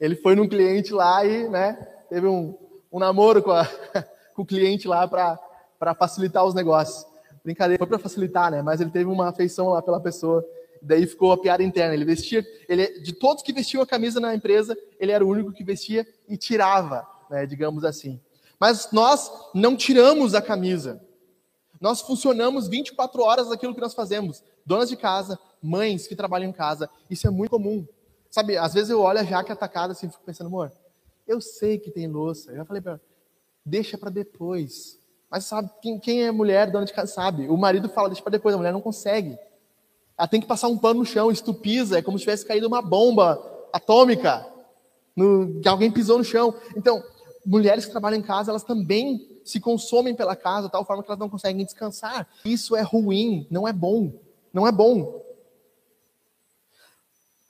[0.00, 1.74] Ele foi num cliente lá e, né,
[2.08, 2.56] teve um,
[2.92, 3.64] um namoro com, a,
[4.34, 7.06] com o cliente lá para facilitar os negócios.
[7.44, 8.62] Brincadeira, foi para facilitar, né?
[8.62, 10.44] Mas ele teve uma afeição lá pela pessoa.
[10.82, 11.94] Daí ficou a piada interna.
[11.94, 15.52] Ele vestia, ele, de todos que vestiam a camisa na empresa, ele era o único
[15.52, 18.20] que vestia e tirava, né, digamos assim.
[18.58, 21.00] Mas nós não tiramos a camisa.
[21.80, 24.42] Nós funcionamos 24 horas daquilo que nós fazemos.
[24.66, 27.86] Donas de casa, mães que trabalham em casa, isso é muito comum.
[28.30, 30.70] Sabe, às vezes eu olho a Jaque atacada assim, fico pensando, amor,
[31.30, 32.50] eu sei que tem louça.
[32.50, 33.00] Eu já falei para ela,
[33.64, 34.98] deixa para depois.
[35.30, 37.48] Mas sabe, quem, quem, é mulher, dona de casa, sabe.
[37.48, 39.38] O marido fala, deixa para depois, a mulher não consegue.
[40.18, 42.82] Ela tem que passar um pano no chão, estupiza, é como se tivesse caído uma
[42.82, 43.40] bomba
[43.72, 44.44] atômica,
[45.14, 46.52] no, que alguém pisou no chão.
[46.76, 47.02] Então,
[47.46, 51.08] mulheres que trabalham em casa, elas também se consomem pela casa, de tal forma que
[51.08, 52.28] elas não conseguem descansar.
[52.44, 54.12] Isso é ruim, não é bom.
[54.52, 55.22] Não é bom.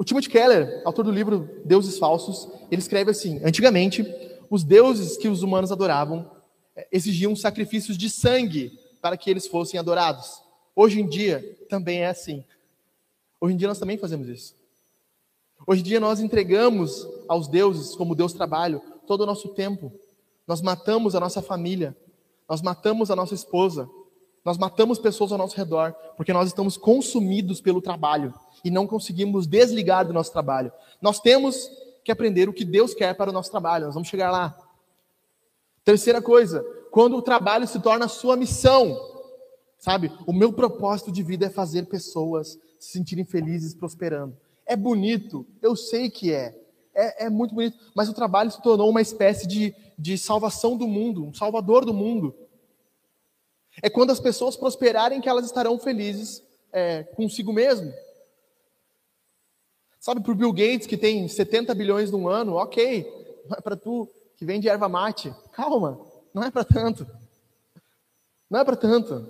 [0.01, 4.03] O Timothy Keller, autor do livro Deuses Falsos, ele escreve assim: Antigamente,
[4.49, 6.31] os deuses que os humanos adoravam
[6.75, 10.41] eh, exigiam sacrifícios de sangue para que eles fossem adorados.
[10.75, 12.43] Hoje em dia também é assim.
[13.39, 14.57] Hoje em dia nós também fazemos isso.
[15.67, 19.93] Hoje em dia nós entregamos aos deuses, como Deus trabalha, todo o nosso tempo.
[20.47, 21.95] Nós matamos a nossa família,
[22.49, 23.87] nós matamos a nossa esposa,
[24.45, 29.47] nós matamos pessoas ao nosso redor, porque nós estamos consumidos pelo trabalho e não conseguimos
[29.47, 30.73] desligar do nosso trabalho.
[31.01, 31.71] Nós temos
[32.03, 34.57] que aprender o que Deus quer para o nosso trabalho, nós vamos chegar lá.
[35.85, 38.99] Terceira coisa, quando o trabalho se torna sua missão,
[39.79, 40.13] sabe?
[40.27, 44.37] O meu propósito de vida é fazer pessoas se sentirem felizes, prosperando.
[44.67, 46.57] É bonito, eu sei que é.
[46.95, 50.89] É, é muito bonito, mas o trabalho se tornou uma espécie de, de salvação do
[50.89, 52.35] mundo, um salvador do mundo.
[53.83, 57.93] É quando as pessoas prosperarem que elas estarão felizes é, consigo mesmo.
[59.99, 63.07] Sabe, para o Bill Gates, que tem 70 bilhões num ano, ok.
[63.49, 65.35] Não é para tu que vende erva mate.
[65.53, 66.01] Calma,
[66.33, 67.07] não é para tanto.
[68.49, 69.29] Não é para tanto.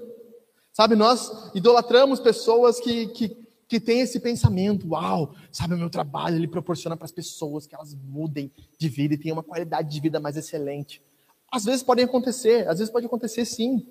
[0.73, 3.37] Sabe, nós idolatramos pessoas que, que,
[3.67, 4.89] que têm esse pensamento.
[4.89, 9.15] Uau, sabe, o meu trabalho ele proporciona para as pessoas que elas mudem de vida
[9.15, 11.03] e tenham uma qualidade de vida mais excelente.
[11.51, 13.85] Às vezes pode acontecer, às vezes pode acontecer sim.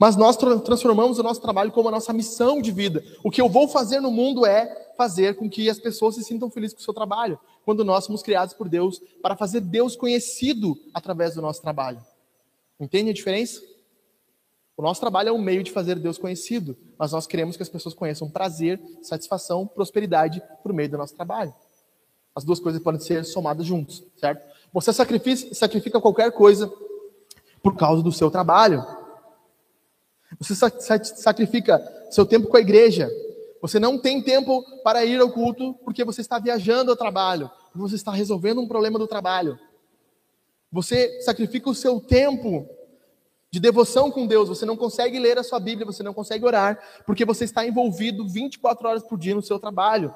[0.00, 3.04] Mas nós transformamos o nosso trabalho como a nossa missão de vida.
[3.22, 6.50] O que eu vou fazer no mundo é fazer com que as pessoas se sintam
[6.50, 10.74] felizes com o seu trabalho, quando nós somos criados por Deus para fazer Deus conhecido
[10.94, 12.02] através do nosso trabalho.
[12.80, 13.60] Entende a diferença?
[14.74, 17.68] O nosso trabalho é um meio de fazer Deus conhecido, mas nós queremos que as
[17.68, 21.54] pessoas conheçam prazer, satisfação, prosperidade por meio do nosso trabalho.
[22.34, 24.42] As duas coisas podem ser somadas juntos, certo?
[24.72, 26.72] Você sacrifica qualquer coisa
[27.62, 28.82] por causa do seu trabalho.
[30.40, 31.78] Você sacrifica
[32.10, 33.10] seu tempo com a igreja.
[33.60, 37.94] Você não tem tempo para ir ao culto porque você está viajando ao trabalho, você
[37.94, 39.58] está resolvendo um problema do trabalho.
[40.72, 42.66] Você sacrifica o seu tempo
[43.50, 46.78] de devoção com Deus, você não consegue ler a sua Bíblia, você não consegue orar,
[47.04, 50.14] porque você está envolvido 24 horas por dia no seu trabalho.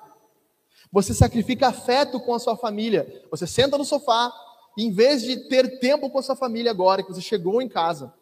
[0.90, 3.24] Você sacrifica afeto com a sua família.
[3.30, 4.32] Você senta no sofá
[4.78, 7.68] e em vez de ter tempo com a sua família agora que você chegou em
[7.68, 8.14] casa,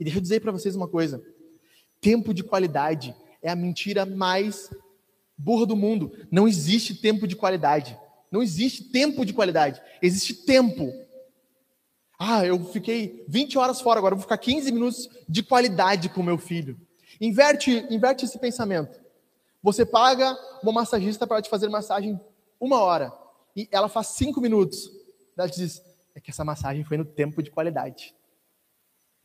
[0.00, 1.22] e deixa eu dizer para vocês uma coisa:
[2.00, 4.70] tempo de qualidade é a mentira mais
[5.36, 6.10] burra do mundo.
[6.30, 7.96] Não existe tempo de qualidade.
[8.32, 9.80] Não existe tempo de qualidade.
[10.00, 10.90] Existe tempo.
[12.18, 16.38] Ah, eu fiquei 20 horas fora, agora vou ficar 15 minutos de qualidade com meu
[16.38, 16.78] filho.
[17.20, 19.00] Inverte, inverte esse pensamento.
[19.62, 22.18] Você paga uma massagista para te fazer massagem
[22.58, 23.12] uma hora
[23.54, 24.90] e ela faz cinco minutos.
[25.36, 25.82] Ela te diz:
[26.14, 28.14] é que essa massagem foi no tempo de qualidade.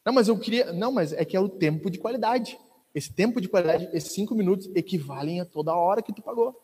[0.06, 0.72] Não, mas eu queria.
[0.72, 2.60] Não, mas é que é o tempo de qualidade.
[2.94, 6.56] Esse tempo de qualidade, esses cinco minutos, equivalem a toda a hora que tu pagou.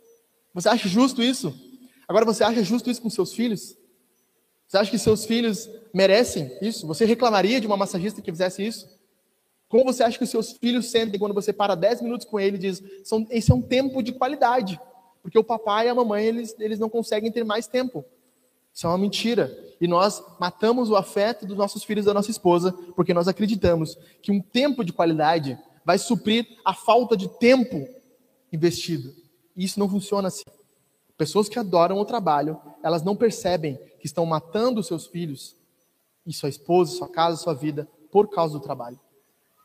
[0.53, 1.53] Você acha justo isso?
[2.07, 3.75] Agora você acha justo isso com seus filhos?
[4.67, 6.87] Você acha que seus filhos merecem isso?
[6.87, 8.87] Você reclamaria de uma massagista que fizesse isso?
[9.67, 12.59] Como você acha que seus filhos sentem quando você para 10 minutos com ele e
[12.59, 12.83] diz:
[13.29, 14.79] esse é um tempo de qualidade?
[15.21, 18.05] Porque o papai e a mamãe eles, eles não conseguem ter mais tempo.
[18.73, 19.55] Isso é uma mentira.
[19.79, 24.31] E nós matamos o afeto dos nossos filhos da nossa esposa, porque nós acreditamos que
[24.31, 27.87] um tempo de qualidade vai suprir a falta de tempo
[28.51, 29.13] investido.
[29.55, 30.43] E isso não funciona assim.
[31.17, 35.55] Pessoas que adoram o trabalho, elas não percebem que estão matando seus filhos
[36.25, 38.99] e sua esposa, sua casa, sua vida por causa do trabalho.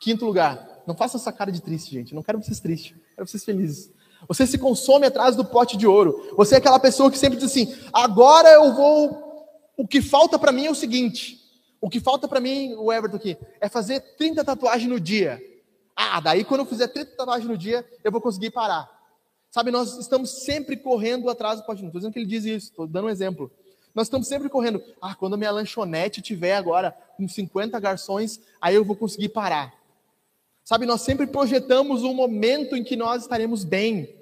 [0.01, 2.15] Quinto lugar, não faça essa cara de triste, gente.
[2.15, 3.91] Não quero vocês tristes, quero vocês felizes.
[4.29, 6.33] Você se consome atrás do pote de ouro.
[6.37, 9.25] Você é aquela pessoa que sempre diz assim: agora eu vou.
[9.77, 11.41] O que falta para mim é o seguinte.
[11.81, 15.41] O que falta para mim, o Everton aqui, é fazer 30 tatuagens no dia.
[15.95, 18.91] Ah, daí quando eu fizer 30 tatuagens no dia, eu vou conseguir parar.
[19.51, 21.83] Sabe, nós estamos sempre correndo atrás do pote.
[21.83, 23.51] Não estou dizendo que ele diz isso, estou dando um exemplo.
[23.95, 24.83] Nós estamos sempre correndo.
[25.01, 29.73] Ah, quando minha lanchonete tiver agora com 50 garçons, aí eu vou conseguir parar.
[30.67, 34.13] Sabe, nós sempre projetamos um momento em que nós estaremos bem.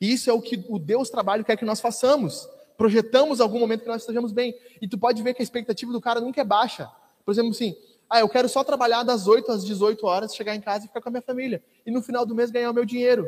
[0.00, 2.48] E isso é o que o Deus trabalho quer que nós façamos.
[2.76, 4.54] Projetamos algum momento que nós estejamos bem.
[4.80, 6.88] E tu pode ver que a expectativa do cara nunca é baixa.
[7.24, 7.76] Por exemplo, assim,
[8.08, 11.00] ah, eu quero só trabalhar das 8 às 18 horas, chegar em casa e ficar
[11.00, 11.60] com a minha família.
[11.84, 13.26] E no final do mês ganhar o meu dinheiro.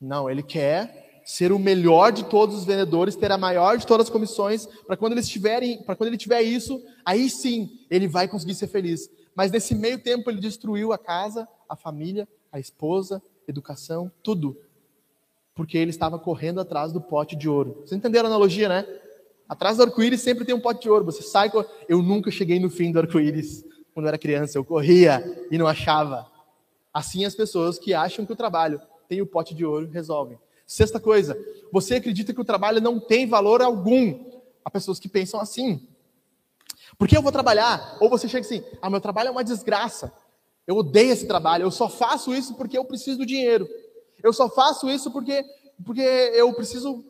[0.00, 4.06] Não, ele quer ser o melhor de todos os vendedores, ter a maior de todas
[4.06, 8.26] as comissões, para quando eles tiverem, para quando ele tiver isso, aí sim ele vai
[8.26, 9.08] conseguir ser feliz.
[9.38, 14.60] Mas nesse meio tempo ele destruiu a casa, a família, a esposa, educação, tudo.
[15.54, 17.74] Porque ele estava correndo atrás do pote de ouro.
[17.76, 18.84] Vocês entenderam a analogia, né?
[19.48, 21.04] Atrás do arco-íris sempre tem um pote de ouro.
[21.04, 21.64] Você sai com.
[21.88, 24.58] Eu nunca cheguei no fim do arco-íris quando eu era criança.
[24.58, 25.22] Eu corria
[25.52, 26.26] e não achava.
[26.92, 30.36] Assim as pessoas que acham que o trabalho tem o pote de ouro resolvem.
[30.66, 31.38] Sexta coisa,
[31.70, 34.18] você acredita que o trabalho não tem valor algum.
[34.64, 35.86] Há pessoas que pensam assim.
[36.98, 37.96] Por que eu vou trabalhar?
[38.00, 40.12] Ou você chega assim: ah, meu trabalho é uma desgraça.
[40.66, 41.62] Eu odeio esse trabalho.
[41.62, 43.66] Eu só faço isso porque eu preciso do dinheiro.
[44.22, 45.44] Eu só faço isso porque,
[45.86, 47.04] porque eu preciso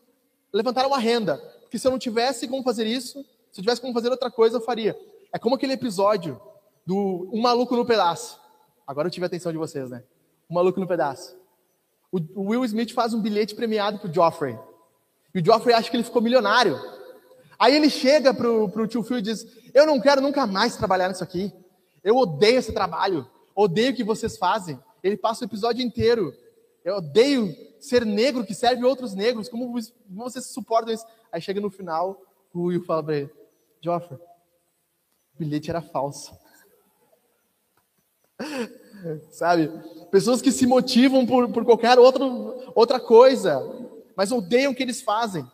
[0.52, 1.38] levantar uma renda.
[1.62, 4.58] Porque se eu não tivesse como fazer isso, se eu tivesse como fazer outra coisa,
[4.58, 4.96] eu faria.
[5.32, 6.40] É como aquele episódio
[6.86, 8.38] do Um Maluco no Pedaço.
[8.86, 10.04] Agora eu tive a atenção de vocês, né?
[10.48, 11.36] Um Maluco no Pedaço.
[12.12, 14.58] O, o Will Smith faz um bilhete premiado pro Joffrey.
[15.34, 16.80] E o Joffrey acha que ele ficou milionário.
[17.58, 21.08] Aí ele chega pro, pro tio Phil e diz: Eu não quero nunca mais trabalhar
[21.08, 21.52] nisso aqui.
[22.02, 23.28] Eu odeio esse trabalho.
[23.54, 24.78] Odeio o que vocês fazem.
[25.02, 26.34] Ele passa o episódio inteiro.
[26.84, 29.48] Eu odeio ser negro que serve outros negros.
[29.48, 29.78] Como
[30.08, 31.04] vocês suportam isso?
[31.30, 32.20] Aí chega no final,
[32.52, 33.30] o Will fala para ele:
[33.80, 36.36] Joffrey, o bilhete era falso.
[39.30, 39.70] Sabe?
[40.10, 43.60] Pessoas que se motivam por, por qualquer outro, outra coisa,
[44.16, 45.46] mas odeiam o que eles fazem.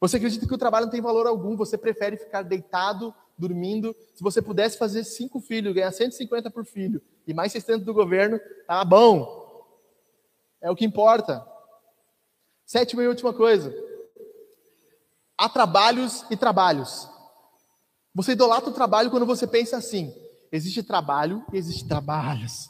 [0.00, 3.94] Você acredita que o trabalho não tem valor algum, você prefere ficar deitado, dormindo.
[4.14, 8.40] Se você pudesse fazer cinco filhos, ganhar 150 por filho, e mais 600 do governo,
[8.66, 9.42] tá bom.
[10.60, 11.46] É o que importa.
[12.64, 13.74] Sétima e última coisa.
[15.36, 17.08] Há trabalhos e trabalhos.
[18.14, 20.14] Você idolatra o trabalho quando você pensa assim:
[20.50, 22.68] existe trabalho e existe trabalhos.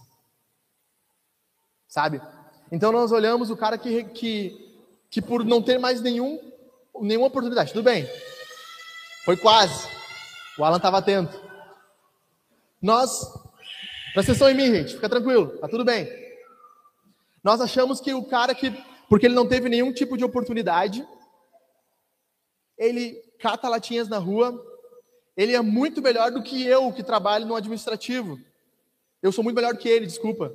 [1.86, 2.20] Sabe?
[2.72, 6.40] Então nós olhamos o cara que, que, que por não ter mais nenhum,
[7.00, 8.08] nenhuma oportunidade, tudo bem,
[9.24, 9.93] foi quase.
[10.58, 11.40] O Alan estava atento.
[12.80, 13.20] Nós,
[14.12, 16.08] presta atenção em mim, gente, fica tranquilo, tá tudo bem.
[17.42, 18.70] Nós achamos que o cara que,
[19.08, 21.06] porque ele não teve nenhum tipo de oportunidade,
[22.78, 24.54] ele cata latinhas na rua,
[25.36, 28.38] ele é muito melhor do que eu que trabalho no administrativo.
[29.22, 30.54] Eu sou muito melhor que ele, desculpa,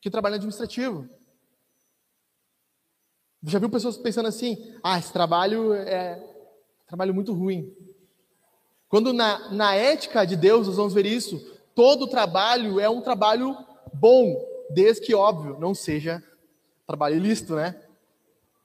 [0.00, 1.08] que trabalho no administrativo.
[3.42, 6.22] Já viu pessoas pensando assim: ah, esse trabalho é
[6.86, 7.74] trabalho muito ruim.
[8.96, 13.54] Quando na, na ética de Deus nós vamos ver isso, todo trabalho é um trabalho
[13.92, 16.24] bom, desde que, óbvio, não seja
[16.86, 17.78] trabalho ilícito, né?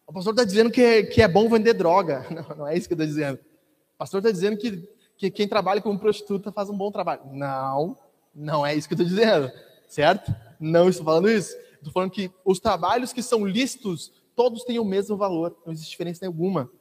[0.08, 2.26] O pastor está dizendo que é, que é bom vender droga.
[2.32, 3.40] Não, não é isso que eu estou dizendo.
[3.96, 7.24] O pastor está dizendo que, que quem trabalha como prostituta faz um bom trabalho.
[7.34, 7.98] Não,
[8.34, 9.52] não é isso que eu estou dizendo.
[9.90, 10.34] Certo?
[10.58, 11.54] Não estou falando isso.
[11.74, 15.58] Estou falando que os trabalhos que são lícitos, todos têm o mesmo valor.
[15.66, 16.72] Não existe diferença nenhuma.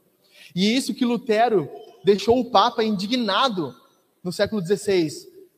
[0.55, 1.69] E isso que Lutero
[2.05, 3.75] deixou o Papa indignado
[4.23, 5.09] no século XVI.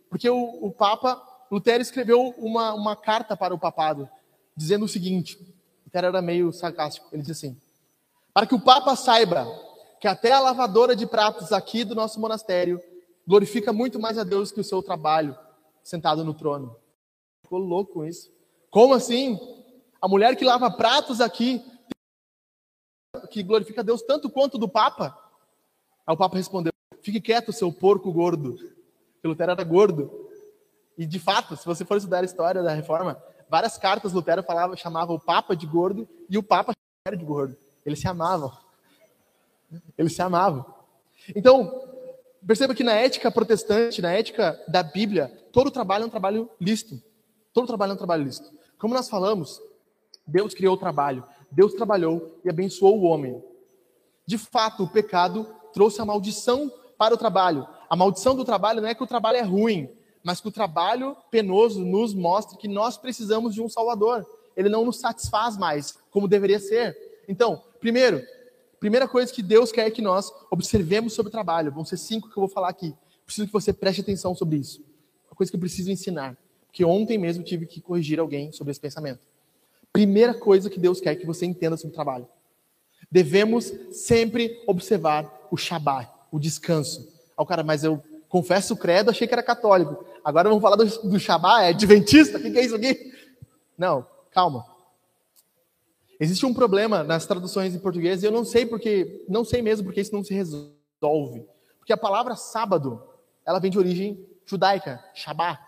[0.08, 4.08] Porque o, o Papa, Lutero escreveu uma, uma carta para o papado,
[4.56, 5.38] dizendo o seguinte:
[5.84, 7.08] Lutero era meio sarcástico.
[7.12, 7.56] Ele diz assim:
[8.32, 9.46] Para que o Papa saiba
[10.00, 12.82] que até a lavadora de pratos aqui do nosso monastério
[13.26, 15.36] glorifica muito mais a Deus que o seu trabalho
[15.82, 16.76] sentado no trono.
[17.42, 18.30] Ficou louco com isso.
[18.70, 19.38] Como assim?
[20.00, 21.64] A mulher que lava pratos aqui,
[23.30, 25.16] que glorifica a Deus tanto quanto do Papa?
[26.06, 28.54] Aí o Papa respondeu: Fique quieto, seu porco gordo.
[28.54, 30.28] Porque Lutero era gordo.
[30.96, 34.76] E de fato, se você for estudar a história da reforma, várias cartas Lutero falava,
[34.76, 36.72] chamava o Papa de gordo e o Papa
[37.06, 37.56] era de gordo.
[37.84, 38.52] Eles se amavam.
[39.96, 40.64] Eles se amavam.
[41.34, 41.88] Então,
[42.46, 47.02] perceba que na ética protestante, na ética da Bíblia, todo trabalho é um trabalho lícito.
[47.52, 48.50] Todo trabalho é um trabalho lícito.
[48.78, 49.60] Como nós falamos,
[50.26, 53.42] Deus criou o trabalho, Deus trabalhou e abençoou o homem.
[54.26, 57.66] De fato, o pecado trouxe a maldição para o trabalho.
[57.88, 59.88] A maldição do trabalho não é que o trabalho é ruim,
[60.22, 64.26] mas que o trabalho penoso nos mostra que nós precisamos de um Salvador.
[64.56, 66.96] Ele não nos satisfaz mais como deveria ser.
[67.26, 68.22] Então, primeiro,
[68.78, 71.72] primeira coisa que Deus quer que nós observemos sobre o trabalho.
[71.72, 72.94] Vão ser cinco que eu vou falar aqui.
[73.24, 74.80] Preciso que você preste atenção sobre isso.
[75.30, 76.36] Uma coisa que eu preciso ensinar.
[76.66, 79.20] Porque ontem mesmo tive que corrigir alguém sobre esse pensamento.
[79.92, 82.28] Primeira coisa que Deus quer que você entenda sobre o trabalho.
[83.10, 87.06] Devemos sempre observar o Shabat, o descanso.
[87.36, 90.02] Ao cara, mas eu confesso o credo, achei que era católico.
[90.24, 92.38] Agora vamos falar do, do Shabat, é adventista?
[92.38, 93.12] O que, que é isso aqui?
[93.76, 94.64] Não, calma.
[96.18, 99.84] Existe um problema nas traduções em português e eu não sei porque, não sei mesmo
[99.84, 101.46] porque isso não se resolve.
[101.78, 103.02] Porque a palavra sábado,
[103.44, 105.60] ela vem de origem judaica, Shabbat.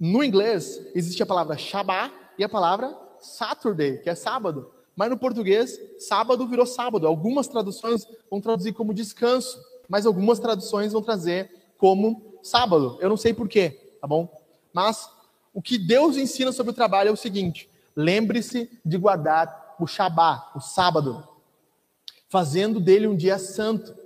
[0.00, 4.72] No inglês existe a palavra Shabbat e a palavra Saturday, que é sábado.
[4.98, 7.06] Mas no português, sábado virou sábado.
[7.06, 9.56] Algumas traduções vão traduzir como descanso,
[9.88, 12.98] mas algumas traduções vão trazer como sábado.
[13.00, 14.28] Eu não sei porquê, tá bom?
[14.72, 15.08] Mas
[15.54, 20.50] o que Deus ensina sobre o trabalho é o seguinte: lembre-se de guardar o Shabá,
[20.56, 21.22] o sábado.
[22.28, 23.96] fazendo dele um dia santo.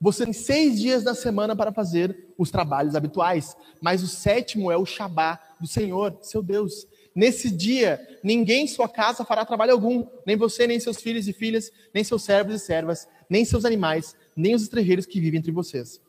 [0.00, 4.76] Você tem seis dias da semana para fazer os trabalhos habituais, mas o sétimo é
[4.76, 6.88] o Shabá do Senhor, seu Deus.
[7.14, 11.32] Nesse dia, ninguém em sua casa fará trabalho algum, nem você, nem seus filhos e
[11.32, 15.50] filhas, nem seus servos e servas, nem seus animais, nem os estrangeiros que vivem entre
[15.50, 16.00] vocês.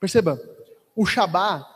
[0.00, 0.40] Perceba,
[0.94, 1.66] o Shabá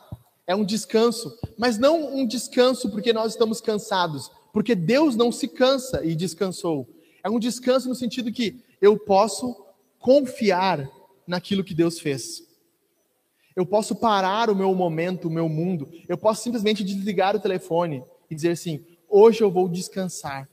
[0.47, 5.47] é um descanso, mas não um descanso porque nós estamos cansados, porque Deus não se
[5.47, 6.88] cansa e descansou.
[7.22, 9.55] É um descanso no sentido que eu posso
[9.99, 10.91] confiar
[11.26, 12.43] naquilo que Deus fez.
[13.55, 15.88] Eu posso parar o meu momento, o meu mundo.
[16.09, 20.49] Eu posso simplesmente desligar o telefone e dizer assim: hoje eu vou descansar.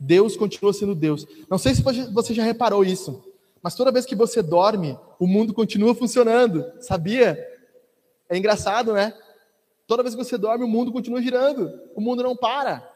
[0.00, 1.26] Deus continua sendo Deus.
[1.50, 3.22] Não sei se você já reparou isso,
[3.62, 6.64] mas toda vez que você dorme, o mundo continua funcionando.
[6.80, 7.38] Sabia?
[8.28, 9.12] É engraçado, né?
[9.86, 11.72] Toda vez que você dorme, o mundo continua girando.
[11.94, 12.88] O mundo não para.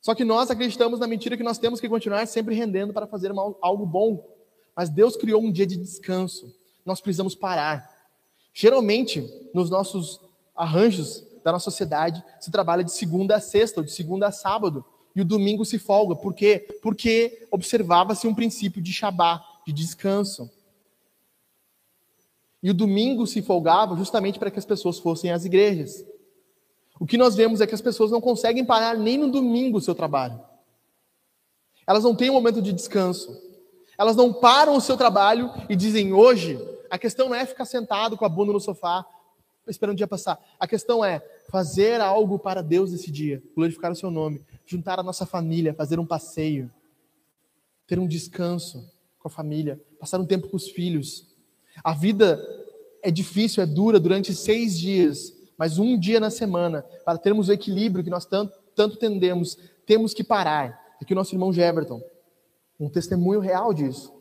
[0.00, 3.32] Só que nós acreditamos na mentira que nós temos que continuar sempre rendendo para fazer
[3.60, 4.24] algo bom.
[4.74, 6.54] Mas Deus criou um dia de descanso.
[6.86, 7.90] Nós precisamos parar.
[8.54, 10.20] Geralmente, nos nossos
[10.54, 14.84] arranjos da nossa sociedade, se trabalha de segunda a sexta, ou de segunda a sábado,
[15.16, 16.14] e o domingo se folga.
[16.14, 16.78] Por quê?
[16.82, 20.50] Porque observava-se um princípio de Shabá, de descanso.
[22.62, 26.04] E o domingo se folgava justamente para que as pessoas fossem às igrejas.
[27.00, 29.80] O que nós vemos é que as pessoas não conseguem parar nem no domingo o
[29.80, 30.40] seu trabalho.
[31.86, 33.34] Elas não têm um momento de descanso.
[33.96, 36.58] Elas não param o seu trabalho e dizem: hoje,
[36.90, 39.06] a questão não é ficar sentado com a bunda no sofá,
[39.70, 40.38] esperando o dia passar.
[40.58, 45.02] A questão é fazer algo para Deus esse dia, glorificar o seu nome, juntar a
[45.02, 46.70] nossa família, fazer um passeio,
[47.86, 51.28] ter um descanso com a família, passar um tempo com os filhos,
[51.82, 52.40] a vida
[53.02, 57.52] é difícil, é dura durante seis dias, mas um dia na semana, para termos o
[57.52, 59.56] equilíbrio que nós tanto, tanto tendemos,
[59.86, 60.96] temos que parar.
[61.00, 62.02] Aqui o nosso irmão Jeverton,
[62.78, 64.12] um testemunho real disso.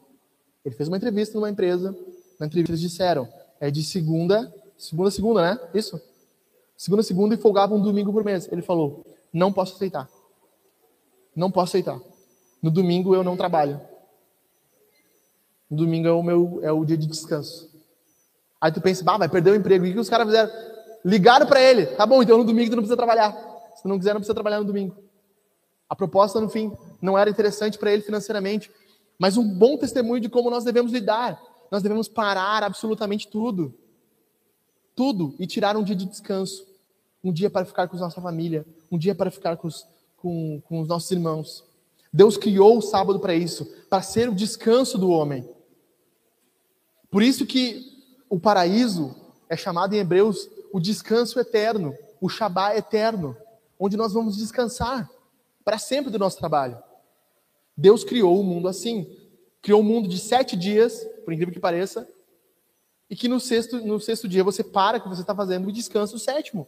[0.64, 1.96] Ele fez uma entrevista numa empresa,
[2.40, 3.28] na entrevista eles disseram,
[3.60, 5.60] é de segunda, segunda, segunda, né?
[5.74, 6.02] Isso?
[6.76, 8.48] Segunda, segunda e folgava um domingo por mês.
[8.52, 10.10] Ele falou, não posso aceitar.
[11.36, 12.00] Não posso aceitar.
[12.62, 13.80] No domingo eu não trabalho.
[15.70, 17.70] No domingo é o meu é o dia de descanso.
[18.60, 19.86] Aí tu pensa, bah, vai perder o emprego.
[19.86, 20.52] E o que os caras fizeram?
[21.04, 21.86] Ligaram para ele.
[21.86, 23.32] Tá bom, então no domingo tu não precisa trabalhar.
[23.76, 24.96] Se tu não quiser, não precisa trabalhar no domingo.
[25.90, 28.70] A proposta, no fim, não era interessante para ele financeiramente,
[29.18, 31.42] mas um bom testemunho de como nós devemos lidar.
[31.72, 33.74] Nós devemos parar absolutamente tudo.
[34.98, 36.66] Tudo e tirar um dia de descanso.
[37.24, 38.66] Um dia para ficar com a nossa família.
[38.92, 39.86] Um dia para ficar com os,
[40.18, 41.64] com, com os nossos irmãos.
[42.12, 45.48] Deus criou o sábado para isso, para ser o descanso do homem.
[47.12, 47.96] Por isso que
[48.28, 49.16] o paraíso
[49.48, 53.38] é chamado em Hebreus o descanso eterno, o Shabá eterno,
[53.80, 55.08] onde nós vamos descansar
[55.64, 56.82] para sempre do nosso trabalho.
[57.78, 59.16] Deus criou o mundo assim.
[59.62, 62.08] Criou um mundo de sete dias, por incrível que pareça,
[63.10, 65.74] e que no sexto, no sexto dia você para o que você está fazendo e
[65.74, 66.68] descansa o sétimo.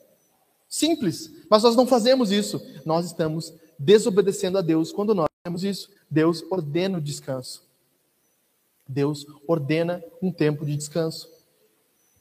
[0.68, 1.32] Simples.
[1.50, 2.62] Mas nós não fazemos isso.
[2.86, 5.90] Nós estamos desobedecendo a Deus quando nós fazemos isso.
[6.10, 7.64] Deus ordena o descanso.
[8.88, 11.30] Deus ordena um tempo de descanso.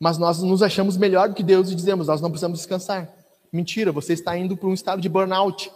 [0.01, 3.13] Mas nós nos achamos melhor do que Deus e dizemos, nós não precisamos descansar.
[3.53, 5.73] Mentira, você está indo para um estado de burnout,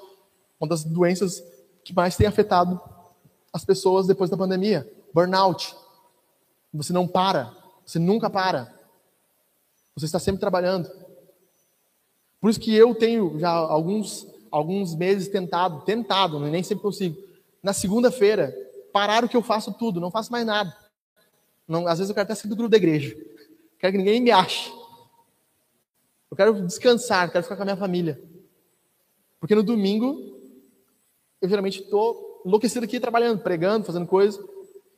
[0.61, 1.43] uma das doenças
[1.85, 2.81] que mais tem afetado
[3.53, 4.91] as pessoas depois da pandemia.
[5.13, 5.75] Burnout.
[6.73, 7.53] Você não para,
[7.85, 8.73] você nunca para.
[9.95, 10.91] Você está sempre trabalhando.
[12.41, 17.17] Por isso que eu tenho já alguns, alguns meses tentado, tentado, né, nem sempre consigo,
[17.63, 18.53] na segunda-feira,
[18.93, 20.77] parar o que eu faço tudo, não faço mais nada.
[21.69, 23.17] Não, às vezes eu quero até sair do grupo da igreja.
[23.79, 24.73] Quero que ninguém me ache.
[26.31, 28.21] Eu quero descansar, quero ficar com a minha família.
[29.39, 30.39] Porque no domingo,
[31.41, 34.45] eu geralmente estou enlouquecido aqui trabalhando, pregando, fazendo coisas.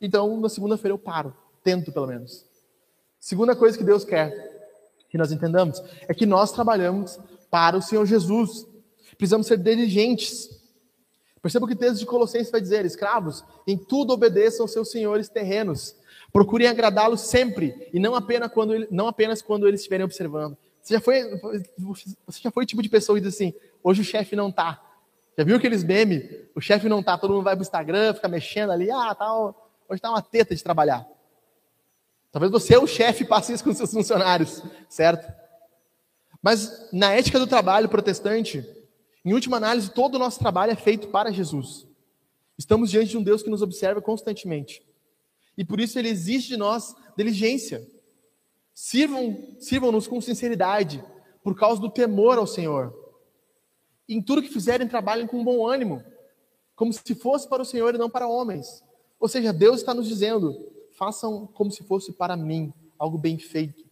[0.00, 1.34] Então, na segunda-feira eu paro.
[1.62, 2.46] Tento, pelo menos.
[3.24, 4.52] Segunda coisa que Deus quer
[5.08, 7.18] que nós entendamos é que nós trabalhamos
[7.50, 8.66] para o Senhor Jesus.
[9.16, 10.50] Precisamos ser diligentes.
[11.40, 14.90] Perceba o que o texto de Colossenses vai dizer: escravos, em tudo obedeçam aos seus
[14.90, 15.96] senhores terrenos,
[16.30, 20.54] Procurem agradá-lo sempre e não apenas quando ele, não apenas quando eles estiverem observando.
[20.82, 21.22] Você já foi
[22.26, 24.82] você já foi o tipo de pessoa que diz assim: hoje o chefe não tá.
[25.38, 26.28] Já viu aqueles memes?
[26.54, 29.32] O chefe não tá, todo mundo vai pro Instagram, fica mexendo ali, ah, tá,
[29.88, 31.13] hoje tá uma teta de trabalhar.
[32.34, 35.32] Talvez você, o chefe, passe isso com seus funcionários, certo?
[36.42, 38.68] Mas na ética do trabalho protestante,
[39.24, 41.86] em última análise, todo o nosso trabalho é feito para Jesus.
[42.58, 44.84] Estamos diante de um Deus que nos observa constantemente.
[45.56, 47.86] E por isso ele exige de nós diligência.
[48.74, 51.04] Sirvam, sirvam-nos com sinceridade,
[51.40, 52.92] por causa do temor ao Senhor.
[54.08, 56.02] em tudo que fizerem, trabalhem com bom ânimo,
[56.74, 58.82] como se fosse para o Senhor e não para homens.
[59.20, 63.84] Ou seja, Deus está nos dizendo: façam como se fosse para mim, algo bem feito,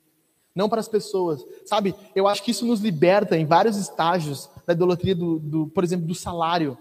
[0.54, 1.44] não para as pessoas.
[1.64, 5.84] Sabe, eu acho que isso nos liberta em vários estágios da idolatria, do, do por
[5.84, 6.76] exemplo, do salário.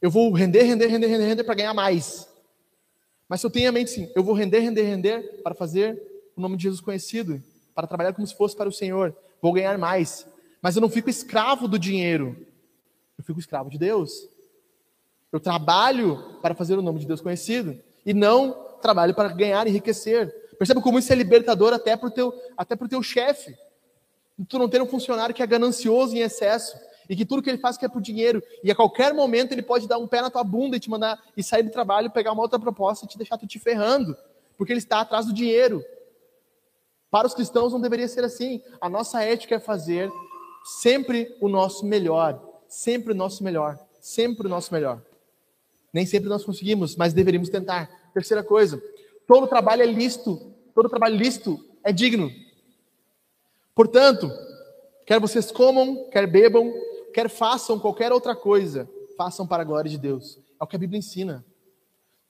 [0.00, 2.28] Eu vou render, render, render, render, render para ganhar mais.
[3.28, 6.00] Mas se eu tenho a mente assim, eu vou render, render, render para fazer
[6.36, 7.42] o nome de Jesus conhecido,
[7.74, 10.26] para trabalhar como se fosse para o Senhor, vou ganhar mais.
[10.60, 12.36] Mas eu não fico escravo do dinheiro,
[13.18, 14.28] eu fico escravo de Deus.
[15.32, 19.70] Eu trabalho para fazer o nome de Deus conhecido e não trabalho para ganhar e
[19.70, 20.30] enriquecer.
[20.58, 23.56] Perceba como isso é libertador até para o teu, até teu chefe.
[24.46, 26.76] Tu não ter um funcionário que é ganancioso em excesso
[27.08, 29.88] e que tudo que ele faz quer por dinheiro e a qualquer momento ele pode
[29.88, 32.42] dar um pé na tua bunda e te mandar e sair do trabalho, pegar uma
[32.42, 34.14] outra proposta e te deixar tu te ferrando,
[34.58, 35.82] porque ele está atrás do dinheiro.
[37.10, 38.60] Para os cristãos não deveria ser assim.
[38.80, 40.10] A nossa ética é fazer
[40.62, 45.00] sempre o nosso melhor, sempre o nosso melhor, sempre o nosso melhor.
[45.90, 48.03] Nem sempre nós conseguimos, mas deveríamos tentar.
[48.14, 48.80] Terceira coisa,
[49.26, 52.30] todo trabalho é lícito, todo trabalho lícito é digno.
[53.74, 54.30] Portanto,
[55.04, 56.72] quer vocês comam, quer bebam,
[57.12, 60.38] quer façam qualquer outra coisa, façam para a glória de Deus.
[60.60, 61.44] É o que a Bíblia ensina.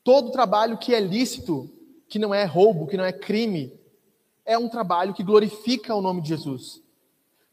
[0.02, 1.70] Todo trabalho que é lícito,
[2.08, 3.78] que não é roubo, que não é crime,
[4.44, 6.82] é um trabalho que glorifica o nome de Jesus.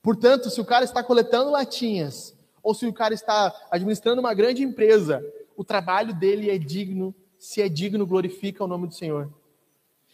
[0.01, 4.63] Portanto, se o cara está coletando latinhas, ou se o cara está administrando uma grande
[4.63, 5.23] empresa,
[5.55, 9.27] o trabalho dele é digno, se é digno, glorifica o nome do Senhor.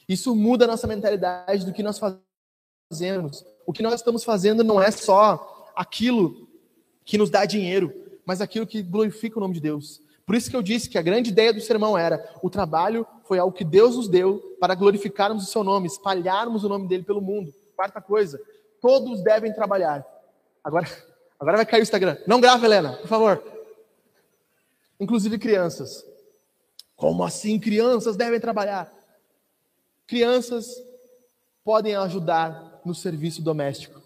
[0.07, 3.45] Isso muda a nossa mentalidade do que nós fazemos.
[3.65, 6.47] O que nós estamos fazendo não é só aquilo
[7.03, 7.93] que nos dá dinheiro,
[8.25, 10.01] mas aquilo que glorifica o nome de Deus.
[10.25, 13.39] Por isso que eu disse que a grande ideia do sermão era: o trabalho foi
[13.39, 17.21] algo que Deus nos deu para glorificarmos o seu nome, espalharmos o nome dele pelo
[17.21, 17.53] mundo.
[17.75, 18.39] Quarta coisa,
[18.80, 20.05] todos devem trabalhar.
[20.63, 20.88] Agora,
[21.38, 22.17] agora vai cair o Instagram.
[22.25, 23.57] Não grava, Helena, por favor
[24.99, 26.03] inclusive crianças.
[26.98, 28.91] Como assim crianças devem trabalhar?
[30.08, 30.76] Crianças
[31.64, 34.02] podem ajudar no serviço doméstico.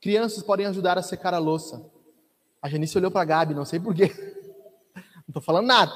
[0.00, 1.90] Crianças podem ajudar a secar a louça.
[2.60, 4.12] A Janice olhou para a Gabi, não sei porquê.
[5.26, 5.90] Não estou falando nada.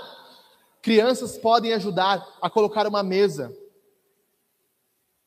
[0.80, 3.54] Crianças podem ajudar a colocar uma mesa.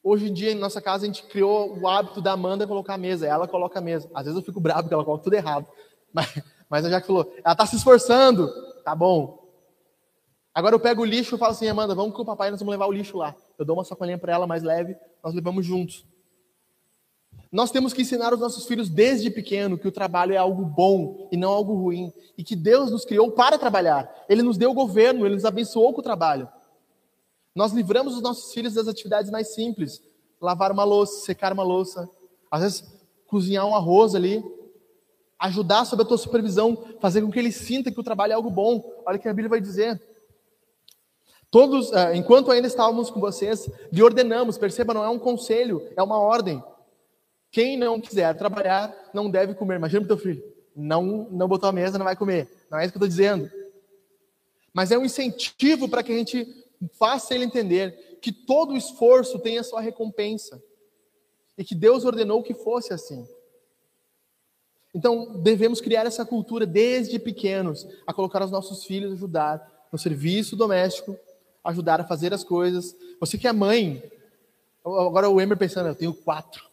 [0.04, 2.98] Hoje em dia, em nossa casa, a gente criou o hábito da Amanda colocar a
[2.98, 3.28] mesa.
[3.28, 4.10] Ela coloca a mesa.
[4.16, 5.68] Às vezes eu fico bravo porque ela coloca tudo errado.
[6.12, 8.52] Mas, mas a Jaque falou, ela está se esforçando.
[8.84, 9.41] Tá bom.
[10.54, 12.72] Agora eu pego o lixo e falo assim, Amanda, vamos com o papai, nós vamos
[12.72, 13.36] levar o lixo lá.
[13.58, 16.06] Eu dou uma sacolinha para ela mais leve, nós levamos juntos.
[17.52, 21.28] Nós temos que ensinar os nossos filhos desde pequeno que o trabalho é algo bom
[21.32, 22.14] e não algo ruim.
[22.38, 24.10] E que Deus nos criou para trabalhar.
[24.30, 26.48] Ele nos deu o governo, Ele nos abençoou com o trabalho.
[27.54, 30.02] Nós livramos os nossos filhos das atividades mais simples.
[30.40, 32.10] Lavar uma louça, secar uma louça.
[32.50, 32.94] Às vezes,
[33.28, 34.44] cozinhar um arroz ali
[35.42, 38.52] ajudar sob a tua supervisão, fazer com que ele sinta que o trabalho é algo
[38.52, 39.02] bom.
[39.04, 40.00] Olha o que a Bíblia vai dizer.
[41.52, 46.02] Todos, eh, enquanto ainda estávamos com vocês, lhe ordenamos, perceba, não é um conselho, é
[46.02, 46.64] uma ordem.
[47.52, 49.76] Quem não quiser trabalhar, não deve comer.
[49.76, 50.42] Imagina o teu filho,
[50.74, 52.48] não, não botou a mesa, não vai comer.
[52.72, 53.52] Não é isso que eu estou dizendo.
[54.74, 56.48] Mas é um incentivo para que a gente
[56.98, 60.64] faça ele entender que todo esforço tem a sua recompensa.
[61.58, 63.28] E que Deus ordenou que fosse assim.
[64.96, 70.00] Então, devemos criar essa cultura desde pequenos, a colocar os nossos filhos a ajudar no
[70.00, 71.18] serviço doméstico,
[71.64, 72.96] ajudar a fazer as coisas.
[73.20, 74.04] Você que é mãe,
[74.84, 76.64] agora o Emer pensando, eu tenho quatro.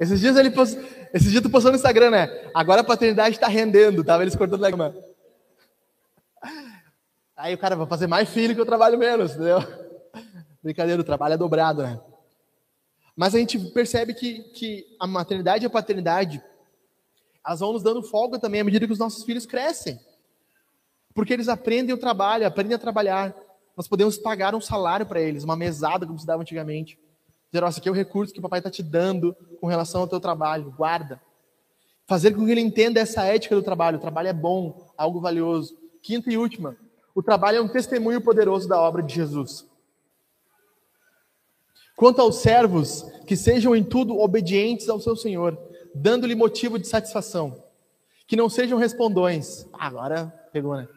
[0.00, 0.78] Esses dias ele post...
[1.12, 2.50] Esses dias tu postou no Instagram, né?
[2.54, 4.94] Agora a paternidade está rendendo, tava eles cortando grama.
[7.36, 9.58] Aí o cara vai fazer mais filho que eu trabalho menos, entendeu?
[10.62, 12.00] Brincadeira, o trabalho é dobrado, né?
[13.16, 16.42] Mas a gente percebe que, que a maternidade e a paternidade,
[17.44, 20.00] elas vão nos dando folga também à medida que os nossos filhos crescem.
[21.14, 23.34] Porque eles aprendem o trabalho, aprendem a trabalhar.
[23.76, 26.98] Nós podemos pagar um salário para eles, uma mesada, como se dava antigamente.
[27.50, 30.08] Dizer, esse aqui é o recurso que o papai está te dando com relação ao
[30.08, 31.20] teu trabalho, guarda.
[32.06, 33.98] Fazer com que ele entenda essa ética do trabalho.
[33.98, 35.76] O trabalho é bom, algo valioso.
[36.02, 36.76] Quinta e última,
[37.14, 39.66] o trabalho é um testemunho poderoso da obra de Jesus.
[41.94, 45.56] Quanto aos servos, que sejam em tudo obedientes ao seu senhor,
[45.94, 47.62] dando-lhe motivo de satisfação.
[48.26, 49.66] Que não sejam respondões.
[49.72, 50.88] Ah, agora pegou, né?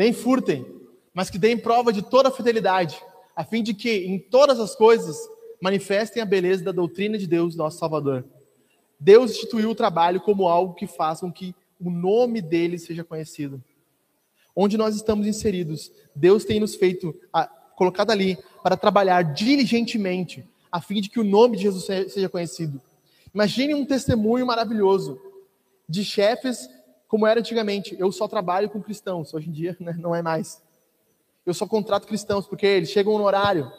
[0.00, 0.64] Nem furtem,
[1.12, 2.98] mas que deem prova de toda a fidelidade,
[3.36, 5.14] a fim de que, em todas as coisas,
[5.60, 8.24] manifestem a beleza da doutrina de Deus, nosso Salvador.
[8.98, 13.62] Deus instituiu o trabalho como algo que faça com que o nome dele seja conhecido.
[14.56, 17.44] Onde nós estamos inseridos, Deus tem nos feito, a,
[17.76, 22.80] colocado ali, para trabalhar diligentemente, a fim de que o nome de Jesus seja conhecido.
[23.34, 25.20] Imagine um testemunho maravilhoso
[25.86, 26.70] de chefes
[27.10, 27.96] como era antigamente.
[27.98, 30.62] Eu só trabalho com cristãos, hoje em dia né, não é mais.
[31.44, 33.70] Eu só contrato cristãos, porque eles chegam no horário,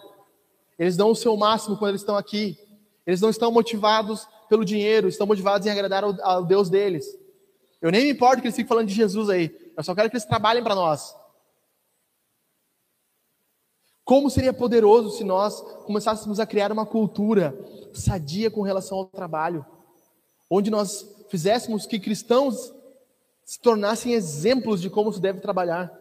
[0.77, 2.59] eles dão o seu máximo quando eles estão aqui.
[3.07, 7.05] Eles não estão motivados pelo dinheiro, estão motivados em agradar ao, ao Deus deles.
[7.81, 9.71] Eu nem me importo que eles fiquem falando de Jesus aí.
[9.77, 11.15] Eu só quero que eles trabalhem para nós.
[14.03, 17.57] Como seria poderoso se nós começássemos a criar uma cultura
[17.93, 19.65] sadia com relação ao trabalho,
[20.49, 22.73] onde nós fizéssemos que cristãos
[23.51, 25.91] se tornassem exemplos de como se deve trabalhar.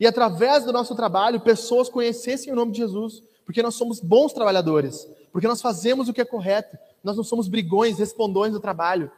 [0.00, 4.32] E através do nosso trabalho, pessoas conhecessem o nome de Jesus, porque nós somos bons
[4.32, 9.12] trabalhadores, porque nós fazemos o que é correto, nós não somos brigões, respondões do trabalho.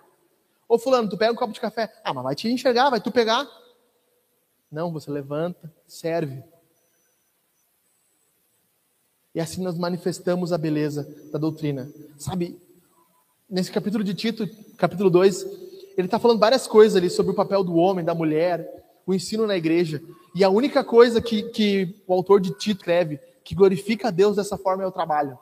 [0.69, 1.95] Ô fulano, tu pega um copo de café.
[2.03, 3.49] Ah, mas vai te enxergar, vai tu pegar.
[4.69, 6.43] Não, você levanta, serve.
[9.33, 11.89] E assim nós manifestamos a beleza da doutrina.
[12.19, 12.61] Sabe,
[13.49, 15.70] nesse capítulo de Tito, capítulo 2,
[16.01, 18.69] ele está falando várias coisas ali sobre o papel do homem, da mulher,
[19.07, 20.03] o ensino na igreja.
[20.35, 24.37] E a única coisa que, que o autor de Tito escreve que glorifica a Deus
[24.37, 25.39] dessa forma é o trabalho.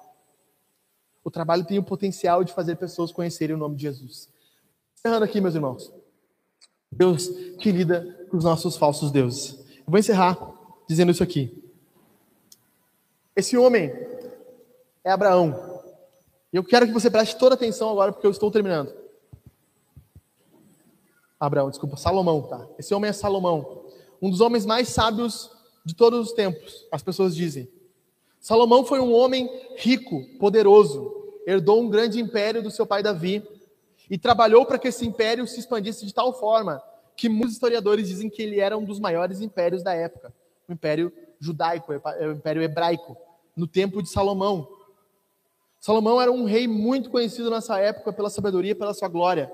[1.23, 4.29] O trabalho tem o potencial de fazer pessoas conhecerem o nome de Jesus.
[4.97, 5.93] Encerrando aqui, meus irmãos.
[6.91, 7.29] Deus
[7.59, 9.59] que lida com os nossos falsos deuses.
[9.79, 10.39] Eu vou encerrar
[10.89, 11.63] dizendo isso aqui.
[13.37, 13.93] Esse homem
[15.05, 15.83] é Abraão.
[16.53, 18.93] E eu quero que você preste toda atenção agora, porque eu estou terminando.
[21.39, 22.66] Abraão, desculpa, Salomão, tá?
[22.78, 23.84] Esse homem é Salomão,
[24.20, 25.51] um dos homens mais sábios
[25.84, 27.68] de todos os tempos, as pessoas dizem.
[28.41, 31.14] Salomão foi um homem rico, poderoso,
[31.47, 33.43] herdou um grande império do seu pai Davi
[34.11, 36.82] e trabalhou para que esse império se expandisse de tal forma
[37.16, 40.32] que muitos historiadores dizem que ele era um dos maiores impérios da época,
[40.68, 43.16] o império judaico, o império hebraico,
[43.57, 44.68] no tempo de Salomão.
[45.80, 49.51] Salomão era um rei muito conhecido nessa época pela sabedoria, pela sua glória.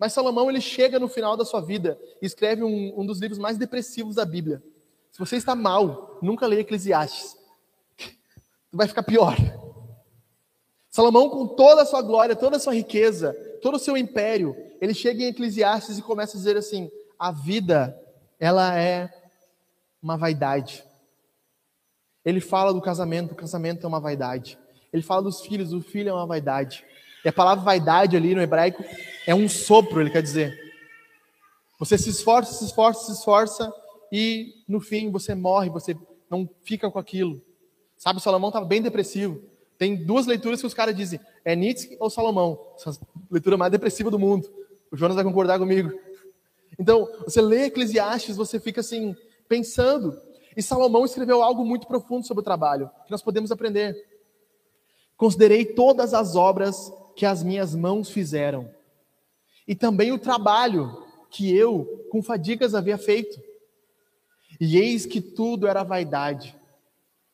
[0.00, 3.38] Mas Salomão ele chega no final da sua vida e escreve um, um dos livros
[3.38, 4.62] mais depressivos da Bíblia.
[5.12, 7.36] Se você está mal, nunca leia Eclesiastes.
[8.72, 9.36] Vai ficar pior.
[10.88, 14.94] Salomão, com toda a sua glória, toda a sua riqueza, todo o seu império, ele
[14.94, 17.94] chega em Eclesiastes e começa a dizer assim: a vida,
[18.38, 19.12] ela é
[20.02, 20.82] uma vaidade.
[22.24, 24.58] Ele fala do casamento, o casamento é uma vaidade.
[24.90, 26.84] Ele fala dos filhos, o filho é uma vaidade.
[27.24, 28.84] E a palavra vaidade ali no hebraico
[29.26, 30.58] é um sopro, ele quer dizer.
[31.78, 33.72] Você se esforça, se esforça, se esforça
[34.12, 35.96] e no fim você morre, você
[36.28, 37.40] não fica com aquilo.
[37.96, 39.42] Sabe, Salomão estava bem depressivo.
[39.78, 42.58] Tem duas leituras que os caras dizem, é Nietzsche ou Salomão?
[42.76, 42.98] Essa
[43.30, 44.50] leitura mais depressiva do mundo.
[44.90, 45.90] O Jonas vai concordar comigo.
[46.78, 49.16] Então, você lê Eclesiastes, você fica assim,
[49.48, 50.20] pensando.
[50.56, 53.96] E Salomão escreveu algo muito profundo sobre o trabalho, que nós podemos aprender.
[55.16, 58.70] Considerei todas as obras que as minhas mãos fizeram,
[59.66, 63.40] e também o trabalho que eu, com fadigas, havia feito.
[64.60, 66.56] E eis que tudo era vaidade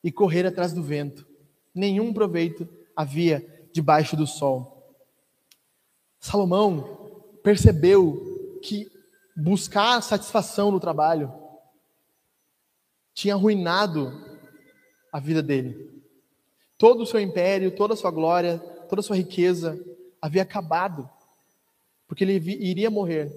[0.05, 1.27] e correr atrás do vento.
[1.74, 4.95] Nenhum proveito havia debaixo do sol.
[6.20, 8.91] Salomão percebeu que
[9.37, 11.33] buscar satisfação no trabalho
[13.14, 14.12] tinha arruinado
[15.11, 16.03] a vida dele.
[16.77, 19.78] Todo o seu império, toda a sua glória, toda a sua riqueza
[20.20, 21.09] havia acabado,
[22.09, 23.32] porque ele iria morrer.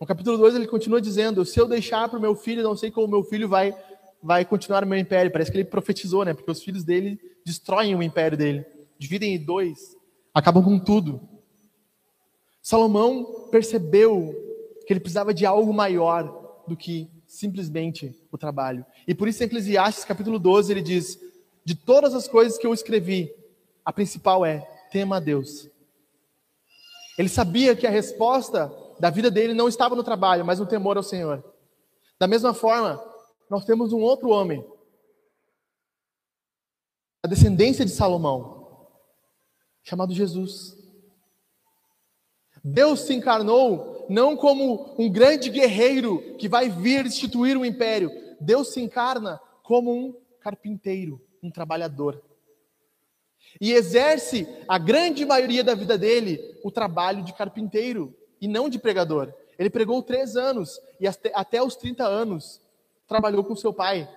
[0.00, 2.90] No capítulo 2 ele continua dizendo: Se eu deixar para o meu filho, não sei
[2.90, 3.76] como meu filho vai,
[4.22, 5.30] vai continuar o meu império.
[5.30, 6.34] Parece que ele profetizou, né?
[6.34, 8.64] Porque os filhos dele destroem o império dele,
[8.98, 9.96] dividem em dois,
[10.34, 11.20] acabam com tudo.
[12.60, 14.34] Salomão percebeu
[14.86, 18.84] que ele precisava de algo maior do que simplesmente o trabalho.
[19.06, 21.18] E por isso em Eclesiastes capítulo 12 ele diz:
[21.64, 23.32] De todas as coisas que eu escrevi,
[23.84, 24.60] a principal é:
[24.90, 25.68] tema a Deus.
[27.18, 30.96] Ele sabia que a resposta da vida dele não estava no trabalho, mas no temor
[30.96, 31.44] ao Senhor.
[32.18, 33.02] Da mesma forma,
[33.50, 34.64] nós temos um outro homem,
[37.22, 38.88] a descendência de Salomão,
[39.82, 40.76] chamado Jesus.
[42.64, 48.10] Deus se encarnou não como um grande guerreiro que vai vir instituir um império.
[48.40, 52.22] Deus se encarna como um carpinteiro, um trabalhador
[53.60, 58.78] e exerce a grande maioria da vida dele o trabalho de carpinteiro e não de
[58.78, 59.32] pregador.
[59.58, 62.60] Ele pregou três anos e até os 30 anos
[63.06, 64.08] trabalhou com seu pai.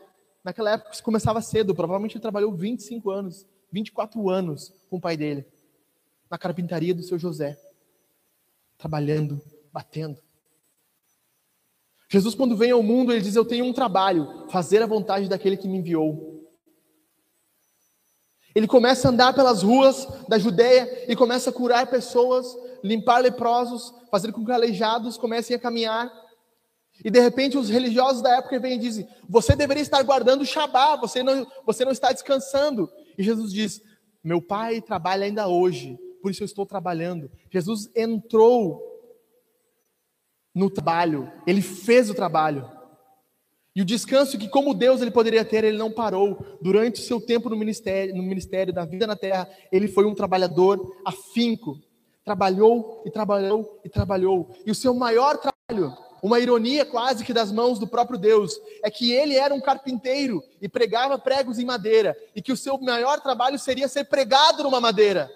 [0.43, 5.17] Naquela época se começava cedo, provavelmente ele trabalhou 25 anos, 24 anos com o pai
[5.17, 5.45] dele,
[6.29, 7.59] na carpintaria do seu José,
[8.77, 10.19] trabalhando, batendo.
[12.09, 15.57] Jesus, quando vem ao mundo, ele diz: Eu tenho um trabalho, fazer a vontade daquele
[15.57, 16.34] que me enviou.
[18.55, 22.47] Ele começa a andar pelas ruas da Judéia e começa a curar pessoas
[22.81, 26.09] limpar leprosos, fazer com que aleijados comecem a caminhar.
[27.03, 30.45] E de repente os religiosos da época vêm e dizem: Você deveria estar guardando o
[30.45, 32.89] Shabá, você não, você não está descansando.
[33.17, 33.81] E Jesus diz:
[34.23, 37.29] Meu pai trabalha ainda hoje, por isso eu estou trabalhando.
[37.51, 38.81] Jesus entrou
[40.53, 42.71] no trabalho, ele fez o trabalho.
[43.75, 46.39] E o descanso que, como Deus, ele poderia ter, ele não parou.
[46.61, 50.15] Durante o seu tempo no ministério, no ministério da vida na terra, ele foi um
[50.15, 51.77] trabalhador afinco.
[52.23, 54.49] Trabalhou e trabalhou e trabalhou.
[54.65, 58.89] E o seu maior trabalho, uma ironia quase que das mãos do próprio Deus, é
[58.89, 62.15] que ele era um carpinteiro e pregava pregos em madeira.
[62.33, 65.29] E que o seu maior trabalho seria ser pregado numa madeira.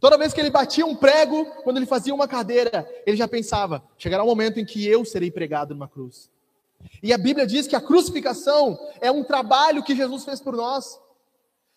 [0.00, 3.84] Toda vez que ele batia um prego, quando ele fazia uma cadeira, ele já pensava:
[3.98, 6.32] chegará o um momento em que eu serei pregado numa cruz.
[7.02, 10.98] E a Bíblia diz que a crucificação é um trabalho que Jesus fez por nós.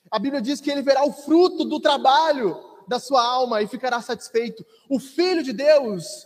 [0.09, 4.01] A Bíblia diz que ele verá o fruto do trabalho da sua alma e ficará
[4.01, 4.65] satisfeito.
[4.89, 6.25] O Filho de Deus,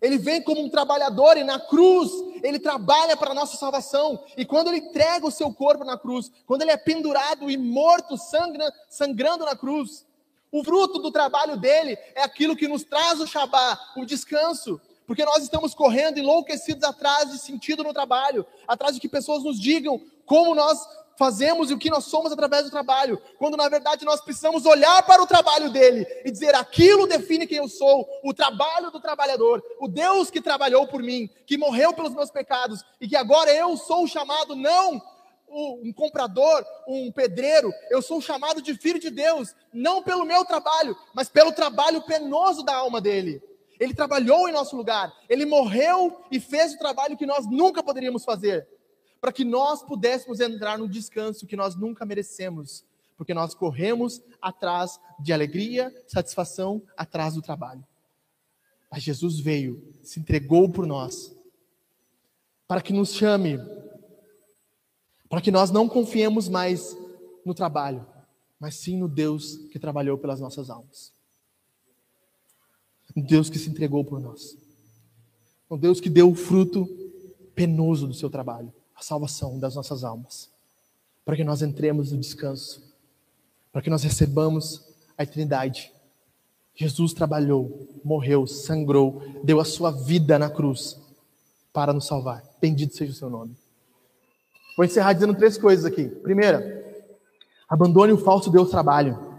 [0.00, 2.10] ele vem como um trabalhador e na cruz
[2.42, 4.22] ele trabalha para a nossa salvação.
[4.36, 8.16] E quando ele entrega o seu corpo na cruz, quando ele é pendurado e morto,
[8.16, 10.06] sangra, sangrando na cruz,
[10.50, 14.80] o fruto do trabalho dele é aquilo que nos traz o Shabá, o descanso,
[15.12, 19.60] porque nós estamos correndo enlouquecidos atrás de sentido no trabalho, atrás de que pessoas nos
[19.60, 20.78] digam como nós
[21.18, 25.02] fazemos e o que nós somos através do trabalho, quando na verdade nós precisamos olhar
[25.02, 29.62] para o trabalho dele e dizer aquilo define quem eu sou, o trabalho do trabalhador,
[29.78, 33.76] o Deus que trabalhou por mim, que morreu pelos meus pecados e que agora eu
[33.76, 34.98] sou chamado não
[35.46, 40.96] um comprador, um pedreiro, eu sou chamado de filho de Deus, não pelo meu trabalho,
[41.12, 43.42] mas pelo trabalho penoso da alma dele.
[43.82, 48.24] Ele trabalhou em nosso lugar, ele morreu e fez o trabalho que nós nunca poderíamos
[48.24, 48.68] fazer,
[49.20, 52.84] para que nós pudéssemos entrar no descanso que nós nunca merecemos,
[53.16, 57.84] porque nós corremos atrás de alegria, satisfação, atrás do trabalho.
[58.88, 61.34] Mas Jesus veio, se entregou por nós,
[62.68, 63.58] para que nos chame,
[65.28, 66.96] para que nós não confiemos mais
[67.44, 68.06] no trabalho,
[68.60, 71.11] mas sim no Deus que trabalhou pelas nossas almas.
[73.16, 74.56] Um Deus que se entregou por nós.
[75.70, 76.88] Um Deus que deu o fruto
[77.54, 80.50] penoso do seu trabalho, a salvação das nossas almas.
[81.24, 82.82] Para que nós entremos no descanso.
[83.70, 84.82] Para que nós recebamos
[85.16, 85.92] a eternidade.
[86.74, 90.98] Jesus trabalhou, morreu, sangrou, deu a sua vida na cruz
[91.72, 92.42] para nos salvar.
[92.60, 93.56] Bendito seja o seu nome.
[94.76, 96.04] Vou encerrar dizendo três coisas aqui.
[96.08, 96.82] Primeira,
[97.68, 99.31] abandone o falso Deus trabalho.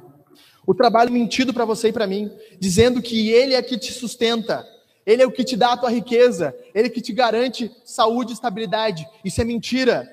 [0.66, 4.66] O trabalho mentido para você e para mim, dizendo que ele é que te sustenta,
[5.06, 8.32] ele é o que te dá a tua riqueza, ele é que te garante saúde
[8.32, 9.08] e estabilidade.
[9.24, 10.10] Isso é mentira.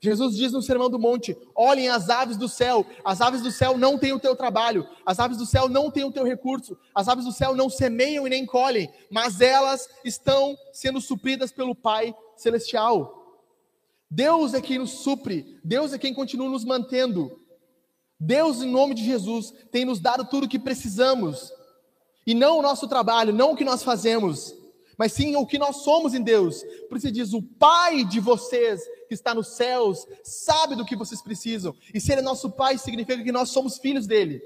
[0.00, 3.76] Jesus diz no Sermão do Monte: olhem as aves do céu, as aves do céu
[3.76, 7.06] não têm o teu trabalho, as aves do céu não têm o teu recurso, as
[7.06, 12.14] aves do céu não semeiam e nem colhem, mas elas estão sendo supridas pelo Pai
[12.34, 13.18] Celestial.
[14.10, 17.39] Deus é quem nos supre, Deus é quem continua nos mantendo.
[18.20, 21.50] Deus, em nome de Jesus, tem nos dado tudo o que precisamos.
[22.26, 24.54] E não o nosso trabalho, não o que nós fazemos,
[24.98, 26.62] mas sim o que nós somos em Deus.
[26.86, 31.22] Por isso diz: o Pai de vocês, que está nos céus, sabe do que vocês
[31.22, 31.74] precisam.
[31.94, 34.42] E se Ele é nosso Pai, significa que nós somos filhos dele.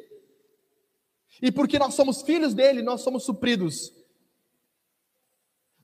[1.43, 3.93] E porque nós somos filhos dele, nós somos supridos.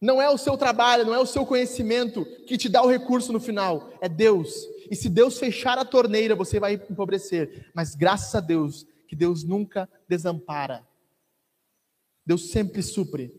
[0.01, 3.33] Não é o seu trabalho, não é o seu conhecimento que te dá o recurso
[3.33, 4.70] no final, é Deus.
[4.91, 7.71] E se Deus fechar a torneira, você vai empobrecer.
[7.73, 10.85] Mas graças a Deus, que Deus nunca desampara.
[12.27, 13.33] Deus sempre supre.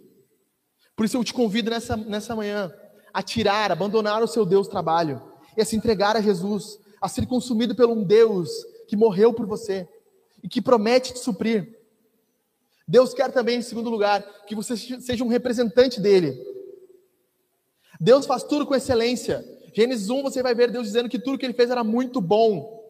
[0.95, 2.73] Por isso eu te convido nessa, nessa manhã
[3.13, 5.21] a tirar, abandonar o seu Deus trabalho
[5.57, 8.49] e a se entregar a Jesus, a ser consumido por um Deus
[8.87, 9.87] que morreu por você
[10.41, 11.77] e que promete te suprir.
[12.87, 16.37] Deus quer também, em segundo lugar, que você seja um representante dele.
[17.99, 19.45] Deus faz tudo com excelência.
[19.73, 22.81] Gênesis 1 você vai ver Deus dizendo que tudo que ele fez era muito bom.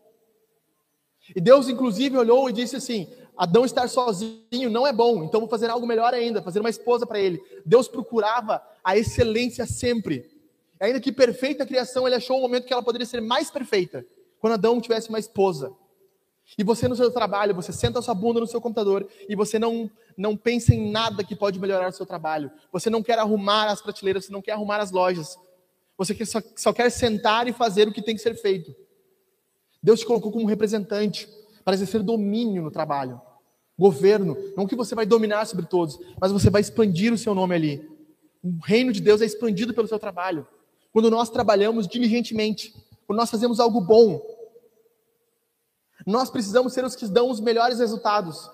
[1.35, 3.07] E Deus, inclusive, olhou e disse assim:
[3.37, 7.05] Adão estar sozinho não é bom, então vou fazer algo melhor ainda, fazer uma esposa
[7.05, 7.41] para ele.
[7.65, 10.29] Deus procurava a excelência sempre.
[10.79, 14.05] Ainda que perfeita a criação, ele achou um momento que ela poderia ser mais perfeita,
[14.39, 15.71] quando Adão tivesse uma esposa.
[16.57, 19.57] E você no seu trabalho, você senta a sua bunda no seu computador e você
[19.57, 22.51] não, não pensa em nada que pode melhorar o seu trabalho.
[22.71, 25.37] Você não quer arrumar as prateleiras, você não quer arrumar as lojas.
[26.01, 28.73] Você só, só quer sentar e fazer o que tem que ser feito.
[29.83, 31.29] Deus te colocou como representante
[31.63, 33.21] para exercer domínio no trabalho.
[33.77, 37.53] Governo, não que você vai dominar sobre todos, mas você vai expandir o seu nome
[37.53, 37.87] ali.
[38.43, 40.47] O reino de Deus é expandido pelo seu trabalho.
[40.91, 42.73] Quando nós trabalhamos diligentemente,
[43.05, 44.19] quando nós fazemos algo bom,
[46.07, 48.49] nós precisamos ser os que dão os melhores resultados.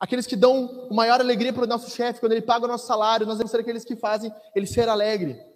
[0.00, 3.24] Aqueles que dão maior alegria para o nosso chefe, quando ele paga o nosso salário,
[3.24, 5.51] nós devemos ser aqueles que fazem ele ser alegre.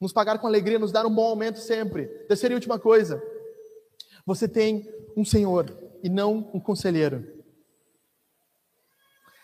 [0.00, 2.06] Nos pagar com alegria, nos dar um bom aumento sempre.
[2.26, 3.22] Terceira e última coisa.
[4.26, 5.70] Você tem um Senhor
[6.02, 7.34] e não um conselheiro.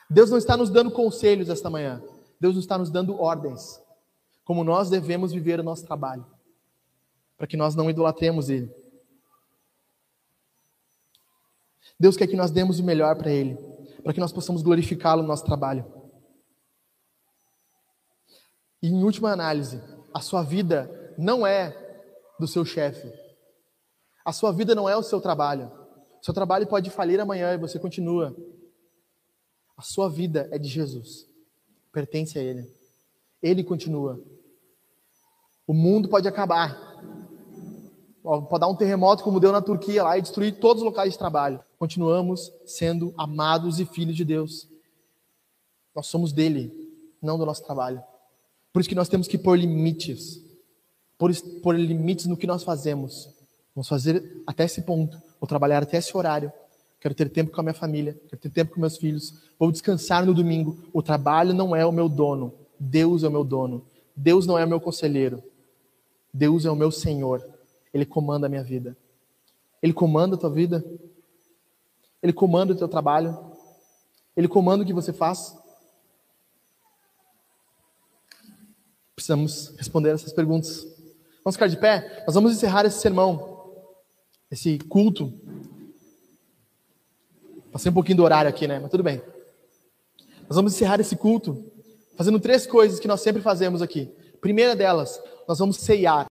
[0.08, 2.02] Deus não está nos dando conselhos esta manhã.
[2.40, 3.80] Deus não está nos dando ordens.
[4.44, 6.26] Como nós devemos viver o nosso trabalho.
[7.36, 8.74] Para que nós não idolatremos Ele.
[11.98, 13.56] Deus quer que nós demos o melhor para Ele.
[14.02, 15.84] Para que nós possamos glorificá-lo no nosso trabalho.
[18.82, 19.80] E em última análise,
[20.12, 21.76] a sua vida não é
[22.38, 23.12] do seu chefe.
[24.24, 25.70] A sua vida não é o seu trabalho.
[26.20, 28.36] O seu trabalho pode falir amanhã e você continua.
[29.76, 31.26] A sua vida é de Jesus.
[31.92, 32.70] Pertence a Ele.
[33.42, 34.22] Ele continua.
[35.66, 36.90] O mundo pode acabar.
[38.22, 41.18] Pode dar um terremoto como deu na Turquia lá e destruir todos os locais de
[41.18, 41.62] trabalho.
[41.78, 44.68] Continuamos sendo amados e filhos de Deus.
[45.94, 46.70] Nós somos dele,
[47.22, 48.02] não do nosso trabalho.
[48.72, 50.40] Por isso que nós temos que pôr limites.
[51.18, 53.28] Pôr, pôr limites no que nós fazemos.
[53.74, 55.20] Vamos fazer até esse ponto.
[55.40, 56.52] Vou trabalhar até esse horário.
[57.00, 58.18] Quero ter tempo com a minha família.
[58.28, 59.34] Quero ter tempo com meus filhos.
[59.58, 60.78] Vou descansar no domingo.
[60.92, 62.52] O trabalho não é o meu dono.
[62.78, 63.84] Deus é o meu dono.
[64.14, 65.42] Deus não é o meu conselheiro.
[66.32, 67.46] Deus é o meu Senhor.
[67.92, 68.96] Ele comanda a minha vida.
[69.82, 70.84] Ele comanda a tua vida.
[72.22, 73.38] Ele comanda o teu trabalho.
[74.36, 75.56] Ele comanda o que você faz.
[79.20, 80.86] Precisamos responder essas perguntas.
[81.44, 82.24] Vamos ficar de pé?
[82.26, 83.70] Nós vamos encerrar esse sermão,
[84.50, 85.30] esse culto.
[87.70, 88.78] Passei um pouquinho do horário aqui, né?
[88.78, 89.20] Mas tudo bem.
[90.48, 91.70] Nós vamos encerrar esse culto
[92.16, 94.10] fazendo três coisas que nós sempre fazemos aqui.
[94.40, 96.26] Primeira delas, nós vamos ceiar.